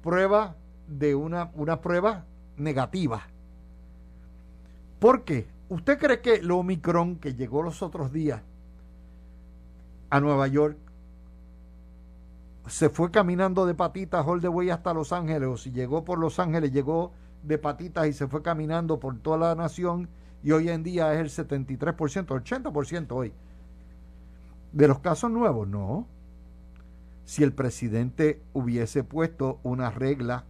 prueba 0.04 0.58
de 0.90 1.16
una, 1.16 1.54
prueba 1.80 2.26
negativa. 2.58 3.22
¿Por 5.00 5.24
qué? 5.24 5.48
¿Usted 5.70 5.98
cree 5.98 6.20
que 6.20 6.34
el 6.34 6.52
Omicron 6.52 7.16
que 7.16 7.34
llegó 7.34 7.64
los 7.64 7.82
otros 7.82 8.12
días 8.12 8.42
a 10.10 10.20
Nueva 10.20 10.48
York 10.48 10.78
se 12.68 12.90
fue 12.90 13.12
caminando 13.12 13.66
de 13.66 13.74
patitas 13.74 14.26
all 14.28 14.42
the 14.42 14.50
way 14.50 14.70
hasta 14.70 14.94
Los 14.94 15.14
Ángeles, 15.14 15.48
o 15.48 15.58
si 15.58 15.72
llegó 15.72 16.04
por 16.04 16.20
Los 16.20 16.40
Ángeles, 16.40 16.72
llegó 16.72 17.14
de 17.44 17.58
patitas 17.58 18.08
y 18.08 18.14
se 18.14 18.28
fue 18.28 18.42
caminando 18.42 19.00
por 19.00 19.18
toda 19.20 19.38
la 19.38 19.56
nación, 19.56 20.10
y 20.44 20.52
hoy 20.52 20.70
en 20.70 20.84
día 20.84 21.14
es 21.14 21.40
el 21.40 21.48
73%, 21.48 22.28
80% 22.28 23.08
hoy. 23.12 23.34
De 24.74 24.88
los 24.88 25.00
casos 25.00 25.32
nuevos, 25.32 25.68
no. 25.68 26.08
Si 27.24 27.44
el 27.44 27.54
presidente 27.54 28.42
hubiese 28.54 29.04
puesto 29.04 29.60
una 29.64 29.90
regla 29.90 30.46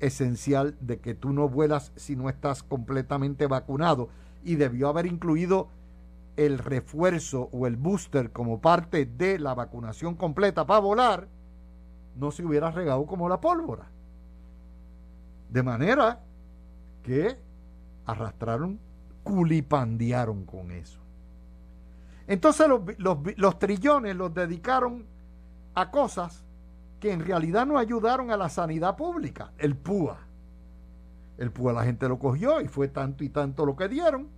esencial 0.00 0.76
de 0.80 0.98
que 0.98 1.14
tú 1.14 1.32
no 1.32 1.48
vuelas 1.48 1.92
si 1.96 2.16
no 2.16 2.28
estás 2.28 2.62
completamente 2.62 3.46
vacunado, 3.46 4.08
y 4.42 4.54
debió 4.54 4.88
haber 4.88 5.06
incluido 5.06 5.68
el 6.36 6.58
refuerzo 6.58 7.48
o 7.52 7.66
el 7.66 7.76
booster 7.76 8.30
como 8.30 8.60
parte 8.60 9.06
de 9.06 9.38
la 9.38 9.54
vacunación 9.54 10.14
completa 10.14 10.66
para 10.66 10.80
volar, 10.80 11.28
no 12.14 12.30
se 12.30 12.44
hubiera 12.44 12.70
regado 12.70 13.06
como 13.06 13.28
la 13.28 13.40
pólvora. 13.40 13.88
De 15.50 15.62
manera 15.62 16.20
que 17.02 17.36
arrastraron, 18.04 18.78
culipandearon 19.22 20.44
con 20.44 20.70
eso. 20.70 21.00
Entonces 22.26 22.68
los, 22.68 22.82
los, 23.36 23.58
trillones 23.58 24.16
los 24.16 24.34
dedicaron 24.34 25.06
a 25.74 25.90
cosas 25.90 26.44
que 27.00 27.12
en 27.12 27.20
realidad 27.20 27.66
no 27.66 27.78
ayudaron 27.78 28.30
a 28.30 28.36
la 28.36 28.48
sanidad 28.48 28.96
pública. 28.96 29.52
El 29.58 29.76
PUA. 29.76 30.18
El 31.38 31.52
PUA 31.52 31.72
la 31.72 31.84
gente 31.84 32.08
lo 32.08 32.18
cogió 32.18 32.60
y 32.60 32.68
fue 32.68 32.88
tanto 32.88 33.22
y 33.22 33.28
tanto 33.28 33.64
lo 33.64 33.76
que 33.76 33.88
dieron 33.88 34.28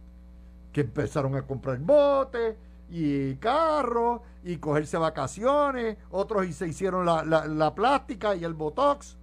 empezaron 0.81 1.35
a 1.37 1.43
comprar 1.43 1.79
botes 1.79 2.57
y 2.91 3.35
carros 3.37 4.21
y 4.45 4.57
cogerse 4.57 4.97
vacaciones, 4.97 5.99
otros 6.11 6.47
se 6.55 6.69
hicieron 6.69 7.05
la, 7.05 7.23
la 7.25 7.75
plástica 7.75 8.35
y 8.35 8.45
el 8.45 8.55
botox. 8.55 9.19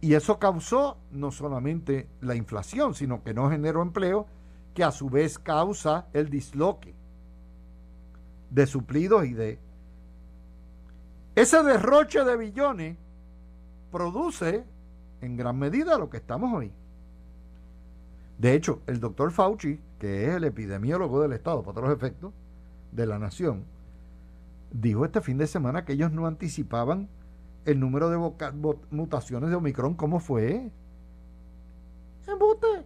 Y 0.00 0.14
eso 0.14 0.38
causó 0.38 0.98
no 1.10 1.30
solamente 1.30 2.08
la 2.20 2.34
inflación, 2.34 2.94
sino 2.94 3.22
que 3.22 3.34
no 3.34 3.50
generó 3.50 3.82
empleo, 3.82 4.26
que 4.74 4.84
a 4.84 4.90
su 4.90 5.08
vez 5.08 5.38
causa 5.38 6.06
el 6.12 6.28
disloque 6.28 6.94
de 8.50 8.66
suplidos 8.66 9.24
y 9.26 9.32
de... 9.32 9.58
Ese 11.34 11.62
derroche 11.62 12.24
de 12.24 12.36
billones 12.36 12.96
produce 13.90 14.64
en 15.20 15.36
gran 15.36 15.58
medida 15.58 15.98
lo 15.98 16.08
que 16.08 16.18
estamos 16.18 16.52
hoy. 16.52 16.72
De 18.38 18.54
hecho, 18.54 18.82
el 18.86 19.00
doctor 19.00 19.30
Fauci, 19.30 19.80
que 19.98 20.26
es 20.28 20.34
el 20.34 20.44
epidemiólogo 20.44 21.22
del 21.22 21.32
Estado, 21.32 21.62
para 21.62 21.74
todos 21.74 21.88
los 21.88 21.96
efectos, 21.96 22.32
de 22.92 23.06
la 23.06 23.18
nación, 23.18 23.64
dijo 24.70 25.04
este 25.04 25.20
fin 25.20 25.38
de 25.38 25.46
semana 25.46 25.84
que 25.84 25.94
ellos 25.94 26.12
no 26.12 26.26
anticipaban 26.26 27.08
el 27.64 27.80
número 27.80 28.10
de 28.10 28.18
mutaciones 28.90 29.50
de 29.50 29.56
Omicron. 29.56 29.94
¿Cómo 29.94 30.20
fue? 30.20 30.70
Embute. 32.26 32.84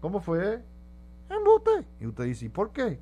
¿Cómo 0.00 0.20
fue? 0.20 0.62
Embute. 1.28 1.86
Y 2.00 2.06
usted 2.06 2.24
dice, 2.24 2.46
¿y 2.46 2.48
por 2.48 2.72
qué? 2.72 2.98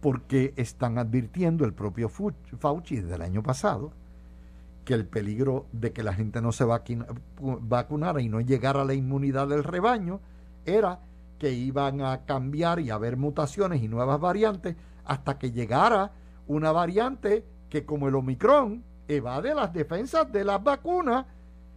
Porque 0.00 0.52
están 0.56 0.98
advirtiendo 0.98 1.64
el 1.64 1.72
propio 1.72 2.08
Fauci 2.08 2.96
desde 2.96 3.14
el 3.14 3.22
año 3.22 3.42
pasado 3.42 3.92
que 4.84 4.94
el 4.94 5.06
peligro 5.06 5.66
de 5.72 5.92
que 5.92 6.02
la 6.02 6.14
gente 6.14 6.40
no 6.40 6.50
se 6.50 6.64
vacunara 6.64 8.20
y 8.22 8.28
no 8.28 8.40
llegara 8.40 8.82
a 8.82 8.84
la 8.84 8.94
inmunidad 8.94 9.48
del 9.48 9.62
rebaño 9.64 10.20
era 10.76 11.00
que 11.38 11.52
iban 11.52 12.00
a 12.02 12.24
cambiar 12.24 12.80
y 12.80 12.90
haber 12.90 13.16
mutaciones 13.16 13.82
y 13.82 13.88
nuevas 13.88 14.20
variantes 14.20 14.76
hasta 15.04 15.38
que 15.38 15.52
llegara 15.52 16.12
una 16.46 16.72
variante 16.72 17.44
que 17.68 17.84
como 17.84 18.08
el 18.08 18.14
Omicron 18.14 18.84
evade 19.06 19.54
las 19.54 19.72
defensas 19.72 20.30
de 20.32 20.44
las 20.44 20.62
vacunas 20.62 21.26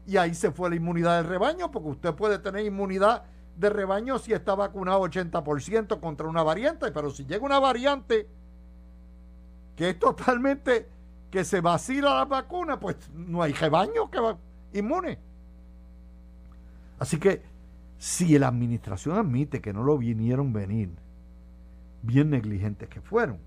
y 0.06 0.18
ahí 0.18 0.34
se 0.34 0.52
fue 0.52 0.70
la 0.70 0.76
inmunidad 0.76 1.18
del 1.18 1.28
rebaño 1.28 1.72
porque 1.72 1.90
usted 1.90 2.14
puede 2.14 2.40
tener 2.40 2.66
inmunidad 2.66 3.24
de 3.56 3.70
rebaño 3.70 4.18
si 4.18 4.34
está 4.34 4.56
vacunado 4.56 5.02
80% 5.02 6.00
contra 6.00 6.28
una 6.28 6.44
variante, 6.44 6.92
pero 6.92 7.12
si 7.12 7.26
llega 7.26 7.46
una 7.46 7.60
variante 7.60 8.28
que 9.76 9.90
es 9.90 10.00
totalmente 10.00 10.90
que 11.30 11.46
se 11.46 11.62
vacila 11.62 12.16
la 12.16 12.26
vacuna, 12.26 12.80
pues 12.80 13.10
no 13.14 13.42
hay 13.42 13.54
rebaño 13.54 14.10
que 14.10 14.20
va 14.20 14.38
inmune. 14.74 15.18
Así 17.00 17.18
que 17.18 17.42
si 18.02 18.40
la 18.40 18.48
administración 18.48 19.16
admite 19.16 19.62
que 19.62 19.74
no 19.74 19.84
lo 19.84 19.96
vinieron 19.96 20.52
venir, 20.52 20.90
bien 22.02 22.32
negligentes 22.32 22.90
que 22.90 23.00
fueron. 23.00 23.38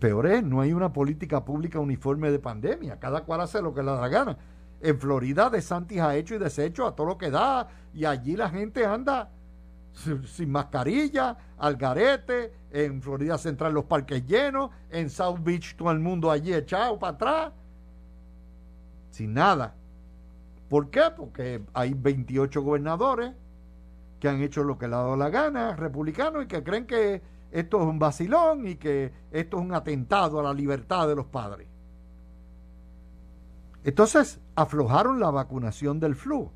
Peor 0.00 0.26
es, 0.26 0.42
no 0.42 0.60
hay 0.60 0.72
una 0.72 0.92
política 0.92 1.44
pública 1.44 1.78
uniforme 1.78 2.28
de 2.32 2.40
pandemia, 2.40 2.98
cada 2.98 3.22
cual 3.22 3.42
hace 3.42 3.62
lo 3.62 3.72
que 3.72 3.84
le 3.84 3.92
da 3.92 4.00
la 4.00 4.08
gana. 4.08 4.36
En 4.80 4.98
Florida 4.98 5.48
de 5.48 5.62
Santis 5.62 6.00
ha 6.00 6.16
hecho 6.16 6.34
y 6.34 6.38
deshecho 6.38 6.88
a 6.88 6.96
todo 6.96 7.06
lo 7.06 7.18
que 7.18 7.30
da, 7.30 7.68
y 7.94 8.04
allí 8.04 8.34
la 8.34 8.50
gente 8.50 8.84
anda 8.84 9.30
sin 10.26 10.50
mascarilla, 10.50 11.36
al 11.56 11.76
garete, 11.76 12.52
en 12.72 13.00
Florida 13.00 13.38
Central 13.38 13.74
los 13.74 13.84
parques 13.84 14.26
llenos, 14.26 14.72
en 14.90 15.08
South 15.08 15.38
Beach 15.40 15.76
todo 15.76 15.92
el 15.92 16.00
mundo 16.00 16.28
allí 16.28 16.52
echado 16.52 16.98
para 16.98 17.12
atrás, 17.12 17.52
sin 19.12 19.34
nada. 19.34 19.76
¿Por 20.70 20.88
qué? 20.90 21.02
Porque 21.16 21.60
hay 21.74 21.94
28 21.94 22.62
gobernadores 22.62 23.32
que 24.20 24.28
han 24.28 24.40
hecho 24.40 24.62
lo 24.62 24.78
que 24.78 24.86
le 24.86 24.94
ha 24.94 24.98
dado 24.98 25.16
la 25.16 25.28
gana, 25.28 25.74
republicanos, 25.74 26.44
y 26.44 26.46
que 26.46 26.62
creen 26.62 26.86
que 26.86 27.20
esto 27.50 27.80
es 27.80 27.88
un 27.88 27.98
vacilón 27.98 28.68
y 28.68 28.76
que 28.76 29.12
esto 29.32 29.58
es 29.58 29.64
un 29.64 29.74
atentado 29.74 30.38
a 30.38 30.44
la 30.44 30.54
libertad 30.54 31.08
de 31.08 31.16
los 31.16 31.26
padres. 31.26 31.66
Entonces 33.82 34.40
aflojaron 34.54 35.18
la 35.18 35.32
vacunación 35.32 35.98
del 35.98 36.14
flu. 36.14 36.52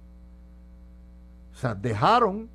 O 1.53 1.57
sea, 1.57 1.75
dejaron, 1.75 2.49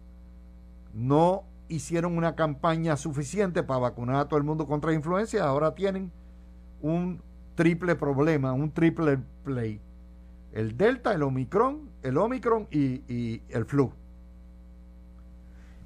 no 0.93 1.43
hicieron 1.67 2.15
una 2.15 2.35
campaña 2.35 2.95
suficiente 2.95 3.63
para 3.63 3.81
vacunar 3.81 4.15
a 4.15 4.29
todo 4.29 4.37
el 4.37 4.45
mundo 4.45 4.65
contra 4.65 4.91
la 4.91 4.95
influencia, 4.95 5.43
ahora 5.43 5.75
tienen 5.75 6.09
un 6.79 7.21
triple 7.55 7.97
problema, 7.97 8.53
un 8.53 8.71
triple 8.71 9.19
play 9.43 9.81
el 10.53 10.77
Delta, 10.77 11.13
el 11.13 11.23
Omicron, 11.23 11.89
el 12.01 12.17
Omicron 12.17 12.67
y, 12.71 13.41
el 13.49 13.65
flu. 13.65 13.91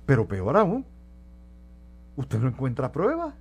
Pero 0.06 0.28
peor 0.28 0.58
aún, 0.58 0.86
usted 2.16 2.40
no 2.40 2.48
encuentra 2.48 2.92
pruebas. 2.92 3.34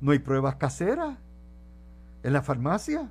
No 0.00 0.12
hay 0.12 0.18
pruebas 0.18 0.56
caseras 0.56 1.18
en 2.22 2.32
la 2.32 2.42
farmacia. 2.42 3.10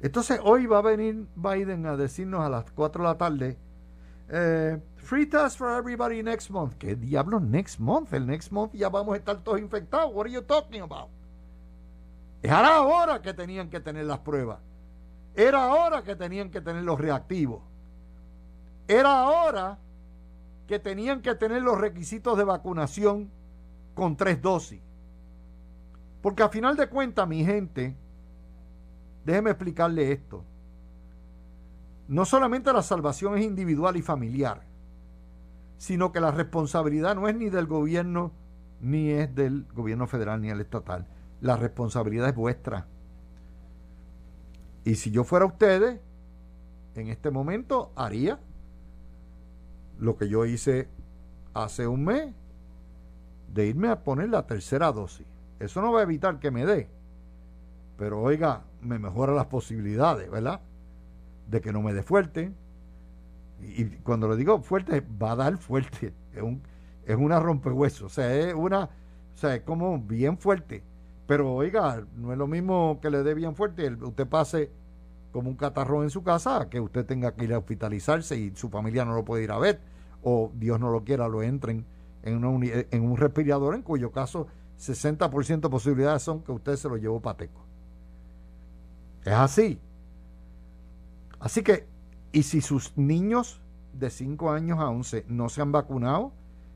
Entonces 0.00 0.40
hoy 0.42 0.66
va 0.66 0.78
a 0.78 0.82
venir 0.82 1.26
Biden 1.36 1.86
a 1.86 1.96
decirnos 1.96 2.40
a 2.40 2.48
las 2.48 2.70
4 2.72 3.02
de 3.02 3.08
la 3.08 3.16
tarde, 3.16 3.58
eh, 4.28 4.78
free 4.96 5.26
test 5.26 5.56
for 5.56 5.70
everybody 5.78 6.22
next 6.22 6.50
month. 6.50 6.74
¿Qué 6.74 6.96
diablos 6.96 7.42
next 7.42 7.78
month? 7.78 8.12
El 8.12 8.26
next 8.26 8.50
month 8.50 8.74
ya 8.74 8.88
vamos 8.88 9.14
a 9.14 9.18
estar 9.18 9.42
todos 9.42 9.60
infectados. 9.60 10.12
What 10.12 10.26
are 10.26 10.32
you 10.32 10.42
talking 10.42 10.82
about? 10.82 11.08
Es 12.42 12.50
ahora 12.50 13.22
que 13.22 13.32
tenían 13.32 13.70
que 13.70 13.80
tener 13.80 14.04
las 14.04 14.18
pruebas. 14.18 14.58
Era 15.36 15.64
ahora 15.64 16.02
que 16.02 16.16
tenían 16.16 16.50
que 16.50 16.60
tener 16.62 16.82
los 16.82 16.98
reactivos. 16.98 17.62
Era 18.88 19.20
ahora 19.20 19.78
que 20.66 20.78
tenían 20.78 21.20
que 21.22 21.34
tener 21.34 21.62
los 21.62 21.78
requisitos 21.78 22.36
de 22.38 22.44
vacunación 22.44 23.30
con 23.94 24.16
tres 24.16 24.40
dosis. 24.42 24.80
Porque 26.22 26.42
a 26.42 26.48
final 26.48 26.76
de 26.76 26.88
cuentas, 26.88 27.28
mi 27.28 27.44
gente, 27.44 27.96
déjeme 29.24 29.50
explicarle 29.50 30.10
esto. 30.12 30.44
no 32.08 32.24
solamente 32.24 32.72
la 32.72 32.82
salvación 32.82 33.36
es 33.36 33.44
individual 33.44 33.96
y 33.96 34.02
familiar, 34.02 34.62
sino 35.76 36.12
que 36.12 36.20
la 36.20 36.30
responsabilidad 36.30 37.14
no 37.14 37.28
es 37.28 37.34
ni 37.34 37.50
del 37.50 37.66
gobierno, 37.66 38.32
ni 38.80 39.10
es 39.10 39.34
del 39.34 39.66
gobierno 39.74 40.06
federal, 40.06 40.40
ni 40.40 40.50
el 40.50 40.60
estatal. 40.60 41.06
La 41.40 41.56
responsabilidad 41.56 42.28
es 42.28 42.34
vuestra. 42.34 42.86
Y 44.86 44.94
si 44.94 45.10
yo 45.10 45.24
fuera 45.24 45.44
ustedes, 45.44 45.98
en 46.94 47.08
este 47.08 47.32
momento 47.32 47.90
haría 47.96 48.38
lo 49.98 50.16
que 50.16 50.28
yo 50.28 50.46
hice 50.46 50.88
hace 51.54 51.88
un 51.88 52.04
mes, 52.04 52.32
de 53.52 53.66
irme 53.66 53.88
a 53.88 54.04
poner 54.04 54.28
la 54.28 54.46
tercera 54.46 54.92
dosis. 54.92 55.26
Eso 55.58 55.82
no 55.82 55.90
va 55.90 56.00
a 56.00 56.02
evitar 56.04 56.38
que 56.38 56.52
me 56.52 56.64
dé, 56.64 56.88
pero 57.98 58.22
oiga, 58.22 58.62
me 58.80 59.00
mejora 59.00 59.32
las 59.32 59.46
posibilidades, 59.46 60.30
¿verdad? 60.30 60.60
De 61.48 61.60
que 61.60 61.72
no 61.72 61.82
me 61.82 61.92
dé 61.92 62.04
fuerte. 62.04 62.52
Y, 63.60 63.86
cuando 64.04 64.28
le 64.28 64.36
digo 64.36 64.62
fuerte, 64.62 65.02
va 65.20 65.32
a 65.32 65.36
dar 65.36 65.58
fuerte. 65.58 66.14
Es, 66.32 66.42
un, 66.42 66.62
es 67.06 67.16
una 67.16 67.40
rompehueso. 67.40 68.06
O 68.06 68.08
sea, 68.10 68.32
es 68.32 68.54
una, 68.54 68.84
o 68.84 69.36
sea, 69.38 69.56
es 69.56 69.62
como 69.62 69.98
bien 69.98 70.38
fuerte. 70.38 70.84
Pero 71.26 71.52
oiga, 71.52 72.04
no 72.16 72.32
es 72.32 72.38
lo 72.38 72.46
mismo 72.46 72.98
que 73.02 73.10
le 73.10 73.22
dé 73.22 73.34
bien 73.34 73.54
fuerte. 73.54 73.90
Usted 73.90 74.26
pase 74.26 74.70
como 75.32 75.50
un 75.50 75.56
catarrón 75.56 76.04
en 76.04 76.10
su 76.10 76.22
casa, 76.22 76.68
que 76.70 76.80
usted 76.80 77.04
tenga 77.04 77.34
que 77.34 77.44
ir 77.44 77.52
a 77.52 77.58
hospitalizarse 77.58 78.38
y 78.38 78.54
su 78.54 78.70
familia 78.70 79.04
no 79.04 79.14
lo 79.14 79.24
puede 79.24 79.44
ir 79.44 79.50
a 79.50 79.58
ver, 79.58 79.80
o 80.22 80.50
Dios 80.54 80.80
no 80.80 80.90
lo 80.90 81.04
quiera, 81.04 81.28
lo 81.28 81.42
entren 81.42 81.84
en, 82.22 82.44
una 82.44 82.66
en 82.90 83.02
un 83.02 83.16
respirador, 83.16 83.74
en 83.74 83.82
cuyo 83.82 84.12
caso 84.12 84.46
60% 84.78 85.60
de 85.60 85.68
posibilidades 85.68 86.22
son 86.22 86.42
que 86.42 86.52
usted 86.52 86.76
se 86.76 86.88
lo 86.88 86.96
llevó 86.96 87.20
pateco. 87.20 87.60
Es 89.24 89.32
así. 89.32 89.80
Así 91.40 91.62
que, 91.62 91.86
y 92.32 92.42
si 92.42 92.60
sus 92.60 92.96
niños 92.96 93.60
de 93.92 94.10
5 94.10 94.50
años 94.50 94.78
a 94.78 94.88
11 94.88 95.24
no 95.28 95.48
se 95.48 95.60
han 95.60 95.72
vacunado 95.72 96.32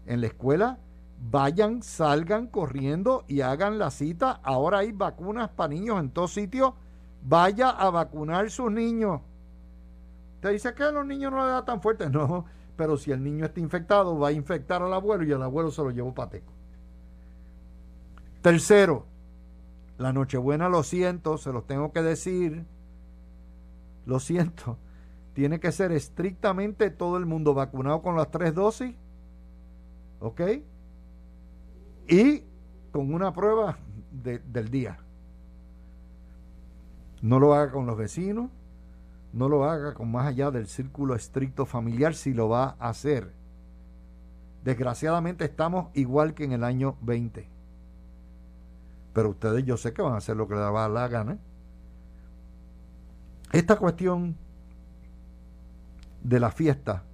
en 0.06 0.20
la 0.20 0.26
escuela, 0.26 0.78
vayan, 1.20 1.82
salgan 1.82 2.46
corriendo 2.46 3.24
y 3.28 3.42
hagan 3.42 3.78
la 3.78 3.90
cita. 3.90 4.40
Ahora 4.42 4.78
hay 4.78 4.92
vacunas 4.92 5.50
para 5.50 5.68
niños 5.68 6.00
en 6.00 6.10
todos 6.10 6.32
sitios 6.32 6.74
vaya 7.22 7.70
a 7.70 7.90
vacunar 7.90 8.50
sus 8.50 8.70
niños. 8.70 9.20
Te 10.40 10.50
dice 10.50 10.74
que 10.74 10.84
a 10.84 10.90
los 10.90 11.06
niños 11.06 11.32
no 11.32 11.44
le 11.44 11.52
da 11.52 11.64
tan 11.64 11.80
fuerte. 11.80 12.08
No, 12.10 12.44
pero 12.76 12.96
si 12.96 13.10
el 13.10 13.22
niño 13.22 13.44
está 13.44 13.60
infectado, 13.60 14.18
va 14.18 14.28
a 14.28 14.32
infectar 14.32 14.82
al 14.82 14.92
abuelo 14.92 15.24
y 15.24 15.32
el 15.32 15.42
abuelo 15.42 15.70
se 15.70 15.82
lo 15.82 15.90
llevó 15.90 16.14
pateco. 16.14 16.52
Tercero, 18.40 19.04
la 19.98 20.14
Nochebuena, 20.14 20.70
lo 20.70 20.82
siento, 20.82 21.36
se 21.36 21.52
los 21.52 21.66
tengo 21.66 21.92
que 21.92 22.02
decir. 22.02 22.64
Lo 24.06 24.18
siento. 24.18 24.78
Tiene 25.34 25.60
que 25.60 25.72
ser 25.72 25.92
estrictamente 25.92 26.90
todo 26.90 27.18
el 27.18 27.26
mundo 27.26 27.52
vacunado 27.52 28.00
con 28.00 28.16
las 28.16 28.30
tres 28.30 28.54
dosis. 28.54 28.94
¿Ok? 30.20 30.40
Y 32.10 32.42
con 32.90 33.14
una 33.14 33.32
prueba 33.32 33.78
del 34.10 34.68
día. 34.68 34.98
No 37.22 37.38
lo 37.38 37.54
haga 37.54 37.70
con 37.70 37.86
los 37.86 37.96
vecinos, 37.96 38.50
no 39.32 39.48
lo 39.48 39.64
haga 39.64 39.94
con 39.94 40.10
más 40.10 40.26
allá 40.26 40.50
del 40.50 40.66
círculo 40.66 41.14
estricto 41.14 41.66
familiar 41.66 42.14
si 42.14 42.34
lo 42.34 42.48
va 42.48 42.76
a 42.80 42.88
hacer. 42.88 43.32
Desgraciadamente 44.64 45.44
estamos 45.44 45.88
igual 45.94 46.34
que 46.34 46.44
en 46.44 46.52
el 46.52 46.64
año 46.64 46.96
20. 47.02 47.48
Pero 49.12 49.30
ustedes 49.30 49.64
yo 49.64 49.76
sé 49.76 49.92
que 49.92 50.02
van 50.02 50.14
a 50.14 50.18
hacer 50.18 50.36
lo 50.36 50.48
que 50.48 50.54
les 50.54 50.64
va 50.64 50.88
la 50.88 51.06
gana. 51.06 51.38
Esta 53.52 53.76
cuestión 53.76 54.36
de 56.22 56.40
la 56.40 56.50
fiesta, 56.50 57.04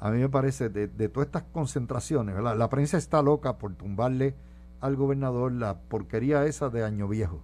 a 0.00 0.10
mí 0.10 0.18
me 0.18 0.28
parece, 0.28 0.68
de, 0.68 1.08
todas 1.08 1.26
estas 1.26 1.44
concentraciones, 1.44 2.36
la 2.36 2.68
prensa 2.68 2.98
está 2.98 3.22
loca 3.22 3.58
por 3.58 3.74
tumbarle 3.74 4.34
al 4.80 4.96
gobernador 4.96 5.50
la 5.52 5.78
porquería 5.78 6.44
esa 6.44 6.68
de 6.68 6.84
Año 6.84 7.08
Viejo. 7.08 7.40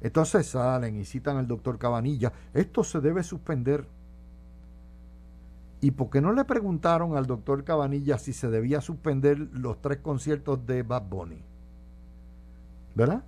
Entonces 0.00 0.46
salen 0.46 0.96
y 0.96 1.04
citan 1.04 1.36
al 1.36 1.46
doctor 1.46 1.78
Cabanilla, 1.78 2.32
esto 2.54 2.84
se 2.84 3.00
debe 3.00 3.22
suspender. 3.22 3.86
¿Y 5.80 5.90
por 5.90 6.10
qué 6.10 6.20
no 6.20 6.32
le 6.32 6.44
preguntaron 6.44 7.16
al 7.16 7.26
doctor 7.26 7.62
Cabanilla 7.62 8.18
si 8.18 8.32
se 8.32 8.48
debía 8.48 8.80
suspender 8.80 9.38
los 9.38 9.80
tres 9.80 9.98
conciertos 9.98 10.66
de 10.66 10.82
Bad 10.82 11.02
Bunny? 11.08 11.42
¿Verdad? 12.94 13.22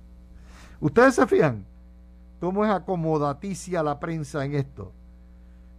Ustedes 0.80 1.14
se 1.14 1.26
fijan 1.26 1.64
cómo 2.40 2.64
es 2.64 2.70
acomodaticia 2.70 3.82
la 3.82 3.98
prensa 3.98 4.44
en 4.44 4.54
esto. 4.54 4.92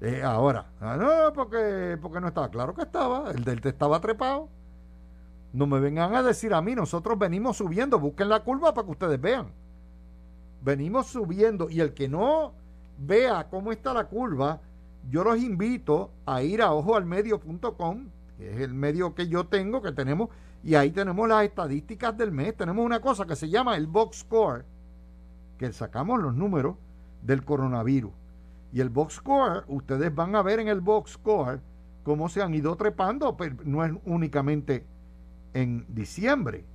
Eh, 0.02 0.22
ahora, 0.24 0.68
ah, 0.80 0.96
no, 0.96 1.34
porque, 1.34 1.98
porque 2.02 2.22
no 2.22 2.28
estaba. 2.28 2.50
Claro 2.50 2.74
que 2.74 2.84
estaba, 2.84 3.32
el 3.32 3.44
del 3.44 3.62
estaba 3.64 4.00
trepado. 4.00 4.50
No 5.54 5.66
me 5.66 5.80
vengan 5.80 6.14
a 6.14 6.24
decir 6.24 6.54
a 6.54 6.62
mí, 6.62 6.76
nosotros 6.76 7.18
venimos 7.18 7.58
subiendo, 7.58 8.00
busquen 8.00 8.30
la 8.30 8.44
curva 8.44 8.74
para 8.74 8.86
que 8.86 8.92
ustedes 8.92 9.20
vean 9.20 9.48
venimos 10.62 11.08
subiendo 11.08 11.70
y 11.70 11.80
el 11.80 11.94
que 11.94 12.08
no 12.08 12.54
vea 12.98 13.48
cómo 13.50 13.72
está 13.72 13.94
la 13.94 14.08
curva, 14.08 14.60
yo 15.10 15.24
los 15.24 15.38
invito 15.38 16.12
a 16.26 16.42
ir 16.42 16.62
a 16.62 16.74
ojoalmedio.com, 16.74 18.10
que 18.38 18.54
es 18.54 18.60
el 18.62 18.74
medio 18.74 19.16
que 19.16 19.28
yo 19.28 19.48
tengo, 19.48 19.82
que 19.82 19.92
tenemos, 19.92 20.30
y 20.64 20.76
ahí 20.76 20.92
tenemos 20.92 21.30
las 21.30 21.46
estadísticas 21.46 22.18
del 22.18 22.32
mes. 22.32 22.58
Tenemos 22.58 22.86
una 22.86 23.00
cosa 23.00 23.26
que 23.26 23.36
se 23.36 23.50
llama 23.50 23.78
el 23.78 23.88
Box 23.88 24.18
Score, 24.18 24.66
que 25.58 25.72
sacamos 25.72 26.22
los 26.22 26.34
números 26.34 26.76
del 27.22 27.46
coronavirus. 27.46 28.12
Y 28.74 28.82
el 28.82 28.90
Box 28.90 29.16
Score, 29.16 29.64
ustedes 29.68 30.14
van 30.14 30.36
a 30.36 30.42
ver 30.42 30.60
en 30.60 30.68
el 30.68 30.82
Box 30.82 31.12
Score 31.12 31.62
cómo 32.04 32.30
se 32.30 32.42
han 32.42 32.54
ido 32.54 32.76
trepando, 32.76 33.36
pero 33.38 33.56
no 33.64 33.84
es 33.84 33.92
únicamente 34.06 34.86
en 35.54 35.86
diciembre, 35.90 36.66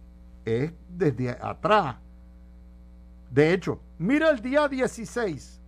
es 0.45 0.73
desde 0.89 1.31
atrás 1.31 1.97
de 3.33 3.55
hecho, 3.55 3.81
mira 3.99 4.29
el 4.29 4.43
día 4.43 4.69
16, 4.69 5.59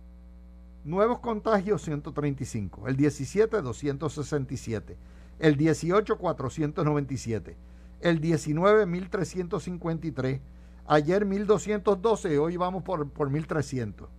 nuevos 0.83 1.17
contagios 1.17 1.81
135, 1.81 2.87
el 2.87 2.95
17 2.95 3.59
267, 3.59 4.95
el 5.39 5.57
18 5.57 6.15
497, 6.15 7.57
el 8.01 8.21
19 8.21 8.85
1353, 8.85 10.41
ayer 10.85 11.25
1212, 11.25 12.37
hoy 12.37 12.55
vamos 12.55 12.83
por, 12.83 13.09
por 13.09 13.31
1300. 13.31 14.09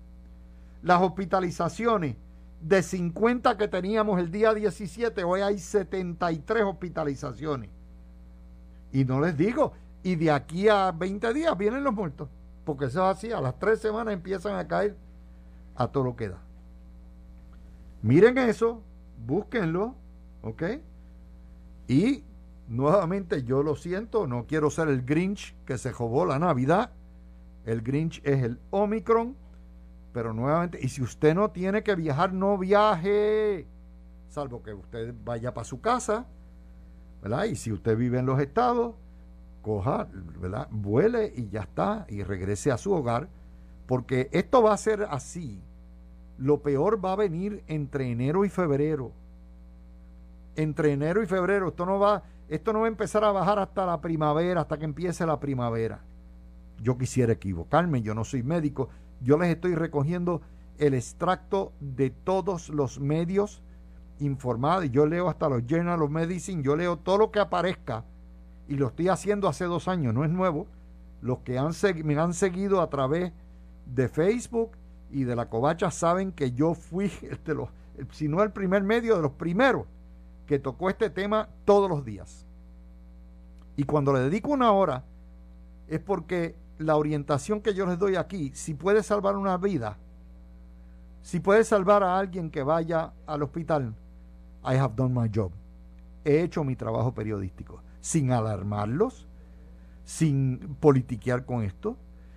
Las 0.87 1.03
hospitalizaciones 1.03 2.16
de 2.62 2.83
50 2.83 3.59
que 3.59 3.68
teníamos 3.68 4.18
el 4.18 4.31
día 4.31 4.55
17, 4.55 5.22
hoy 5.25 5.42
hay 5.42 5.59
73 5.59 6.64
hospitalizaciones. 6.64 7.68
Y 8.92 9.05
no 9.05 9.20
les 9.20 9.37
digo, 9.37 9.75
y 10.03 10.14
de 10.14 10.31
aquí 10.31 10.70
a 10.70 10.92
20 10.92 11.35
días 11.35 11.59
vienen 11.59 11.85
los 11.85 11.92
muertos 11.92 12.31
porque 12.66 12.87
eso 12.87 13.09
es 13.09 13.16
así, 13.16 13.33
a 13.33 13.40
las 13.40 13.59
tres 13.59 13.81
semanas 13.81 14.12
empiezan 14.12 14.57
a 14.57 14.66
caer 14.66 14.96
a 15.77 15.87
todo 15.87 16.03
lo 16.03 16.16
que 16.16 16.29
da. 16.29 16.42
Miren 18.03 18.37
eso, 18.38 18.83
búsquenlo, 19.25 19.94
¿ok? 20.42 20.62
Y 21.87 22.25
nuevamente 22.66 23.44
yo 23.44 23.62
lo 23.62 23.77
siento, 23.77 24.27
no 24.27 24.46
quiero 24.46 24.68
ser 24.70 24.88
el 24.88 25.03
Grinch 25.03 25.55
que 25.64 25.79
se 25.79 25.92
jobó 25.92 26.27
la 26.27 26.40
Navidad. 26.40 26.90
El 27.64 27.83
Grinch 27.83 28.20
es 28.25 28.42
el 28.42 28.59
Omicron, 28.70 29.37
pero 30.16 30.33
nuevamente, 30.33 30.79
y 30.81 30.88
si 30.88 31.02
usted 31.02 31.35
no 31.35 31.50
tiene 31.50 31.83
que 31.83 31.94
viajar, 31.94 32.33
no 32.33 32.57
viaje, 32.57 33.66
salvo 34.31 34.62
que 34.62 34.72
usted 34.72 35.14
vaya 35.26 35.52
para 35.52 35.66
su 35.66 35.83
casa, 35.83 36.24
¿verdad? 37.20 37.44
Y 37.44 37.55
si 37.55 37.70
usted 37.70 37.98
vive 37.98 38.18
en 38.18 38.24
los 38.24 38.40
estados, 38.40 38.94
coja, 39.61 40.09
¿verdad? 40.40 40.68
Vuele 40.70 41.35
y 41.37 41.50
ya 41.50 41.61
está, 41.61 42.07
y 42.09 42.22
regrese 42.22 42.72
a 42.72 42.79
su 42.79 42.94
hogar, 42.94 43.29
porque 43.87 44.31
esto 44.33 44.62
va 44.62 44.72
a 44.72 44.79
ser 44.79 45.07
así. 45.11 45.62
Lo 46.38 46.62
peor 46.62 47.05
va 47.05 47.12
a 47.12 47.16
venir 47.16 47.62
entre 47.66 48.11
enero 48.11 48.47
y 48.47 48.49
febrero. 48.49 49.12
Entre 50.55 50.93
enero 50.93 51.22
y 51.22 51.26
febrero, 51.26 51.68
esto 51.68 51.84
no 51.84 51.99
va, 51.99 52.22
esto 52.49 52.72
no 52.72 52.80
va 52.80 52.86
a 52.86 52.88
empezar 52.88 53.22
a 53.22 53.32
bajar 53.32 53.59
hasta 53.59 53.84
la 53.84 54.01
primavera, 54.01 54.62
hasta 54.62 54.78
que 54.78 54.86
empiece 54.86 55.26
la 55.26 55.38
primavera. 55.38 56.01
Yo 56.80 56.97
quisiera 56.97 57.34
equivocarme, 57.34 58.01
yo 58.01 58.14
no 58.14 58.24
soy 58.24 58.43
médico, 58.43 58.88
yo 59.21 59.39
les 59.39 59.51
estoy 59.51 59.75
recogiendo 59.75 60.43
el 60.79 60.95
extracto 60.95 61.73
de 61.81 62.11
todos 62.11 62.69
los 62.69 63.01
medios 63.01 63.62
informados. 64.19 64.91
Yo 64.91 65.07
leo 65.07 65.29
hasta 65.29 65.49
los 65.49 65.67
Journal 65.67 66.03
of 66.03 66.11
Medicine, 66.11 66.62
yo 66.62 66.77
leo 66.77 66.97
todo 66.97 67.19
lo 67.19 67.31
que 67.31 67.41
aparezca 67.41 68.05
y 68.69 68.75
lo 68.75 68.89
estoy 68.89 69.09
haciendo 69.09 69.49
hace 69.49 69.64
dos 69.64 69.89
años, 69.89 70.14
no 70.14 70.25
es 70.25 70.31
nuevo. 70.31 70.67
Los 71.23 71.39
que 71.39 71.61
me 72.05 72.19
han 72.19 72.35
seguido 72.35 72.81
a 72.81 72.91
través 72.91 73.33
de 73.87 74.09
Facebook 74.09 74.73
y 75.11 75.25
de 75.25 75.37
la 75.37 75.49
covacha 75.49 75.91
saben 75.91 76.33
que 76.33 76.53
yo 76.53 76.75
fui, 76.75 77.11
si 78.12 78.29
no 78.29 78.43
el 78.43 78.53
primer 78.53 78.83
medio, 78.83 79.17
de 79.17 79.23
los 79.23 79.33
primeros 79.33 79.87
que 80.47 80.59
tocó 80.59 80.91
este 80.91 81.11
tema 81.11 81.49
todos 81.64 81.89
los 81.89 82.05
días. 82.05 82.45
Y 83.77 83.85
cuando 83.85 84.12
le 84.12 84.21
dedico 84.21 84.51
una 84.51 84.73
hora, 84.73 85.05
es 85.89 86.01
porque 86.01 86.55
la 86.79 86.97
orientación 86.97 87.61
que 87.61 87.74
yo 87.74 87.87
les 87.87 87.99
doy 87.99 88.16
aquí, 88.16 88.53
si 88.55 88.74
puede 88.74 89.03
salvar 89.03 89.37
una 89.37 89.57
vida, 89.57 89.99
Si 91.27 91.41
puede 91.41 91.64
salvar 91.64 92.05
a 92.05 92.16
alguien 92.20 92.53
que 92.53 92.62
vaya 92.62 93.12
al 93.27 93.43
hospital, 93.43 93.93
I 94.62 94.77
have 94.77 94.95
done 94.95 95.12
my 95.12 95.29
job. 95.29 95.51
He 96.24 96.41
hecho 96.41 96.62
mi 96.62 96.77
trabajo 96.77 97.12
periodístico, 97.12 97.83
sin 98.01 98.31
alarmarlos, 98.31 99.27
sin 100.05 100.77
politiquear 100.79 101.45
con 101.45 101.64
esto, 101.64 101.97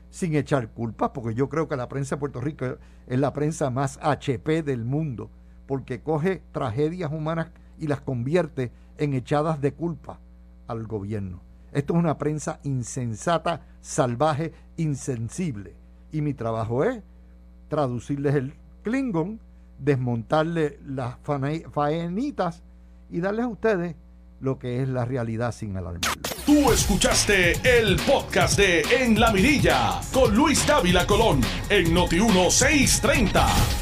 sin 0.09 0.33
echar 0.33 0.69
culpas, 0.69 1.11
porque 1.11 1.35
yo 1.35 1.49
creo 1.49 1.67
que 1.67 1.75
la 1.75 1.87
prensa 1.87 2.15
de 2.15 2.19
Puerto 2.19 2.41
Rico 2.41 2.65
es 3.05 3.19
la 3.19 3.31
prensa 3.31 3.69
más 3.69 3.99
HP 4.01 4.63
del 4.63 4.83
mundo, 4.85 5.29
porque 5.67 6.01
coge 6.01 6.41
tragedias 6.51 7.11
humanas 7.11 7.51
y 7.77 7.85
las 7.85 8.01
convierte 8.01 8.71
en 8.97 9.13
echadas 9.13 9.61
de 9.61 9.71
culpa 9.75 10.19
al 10.65 10.87
gobierno. 10.87 11.41
Esto 11.71 11.93
es 11.93 11.99
una 11.99 12.17
prensa 12.17 12.59
insensata, 12.63 13.61
salvaje, 13.81 14.53
insensible. 14.77 15.75
Y 16.11 16.21
mi 16.21 16.33
trabajo 16.33 16.83
es 16.83 17.01
traducirles 17.67 18.35
el 18.35 18.53
Klingon, 18.83 19.39
desmontarle 19.77 20.79
las 20.85 21.15
faenitas 21.23 22.63
y 23.11 23.19
darles 23.19 23.45
a 23.45 23.49
ustedes 23.49 23.95
lo 24.41 24.57
que 24.57 24.81
es 24.81 24.89
la 24.89 25.05
realidad 25.05 25.51
sin 25.51 25.75
alarmarlo. 25.77 26.21
Tú 26.45 26.71
escuchaste 26.71 27.53
el 27.63 27.97
podcast 27.97 28.57
de 28.57 28.81
En 29.01 29.19
la 29.19 29.31
Mirilla 29.31 30.01
con 30.11 30.35
Luis 30.35 30.65
Dávila 30.65 31.05
Colón 31.05 31.41
en 31.69 31.93
Noti 31.93 32.19
1630. 32.19 33.78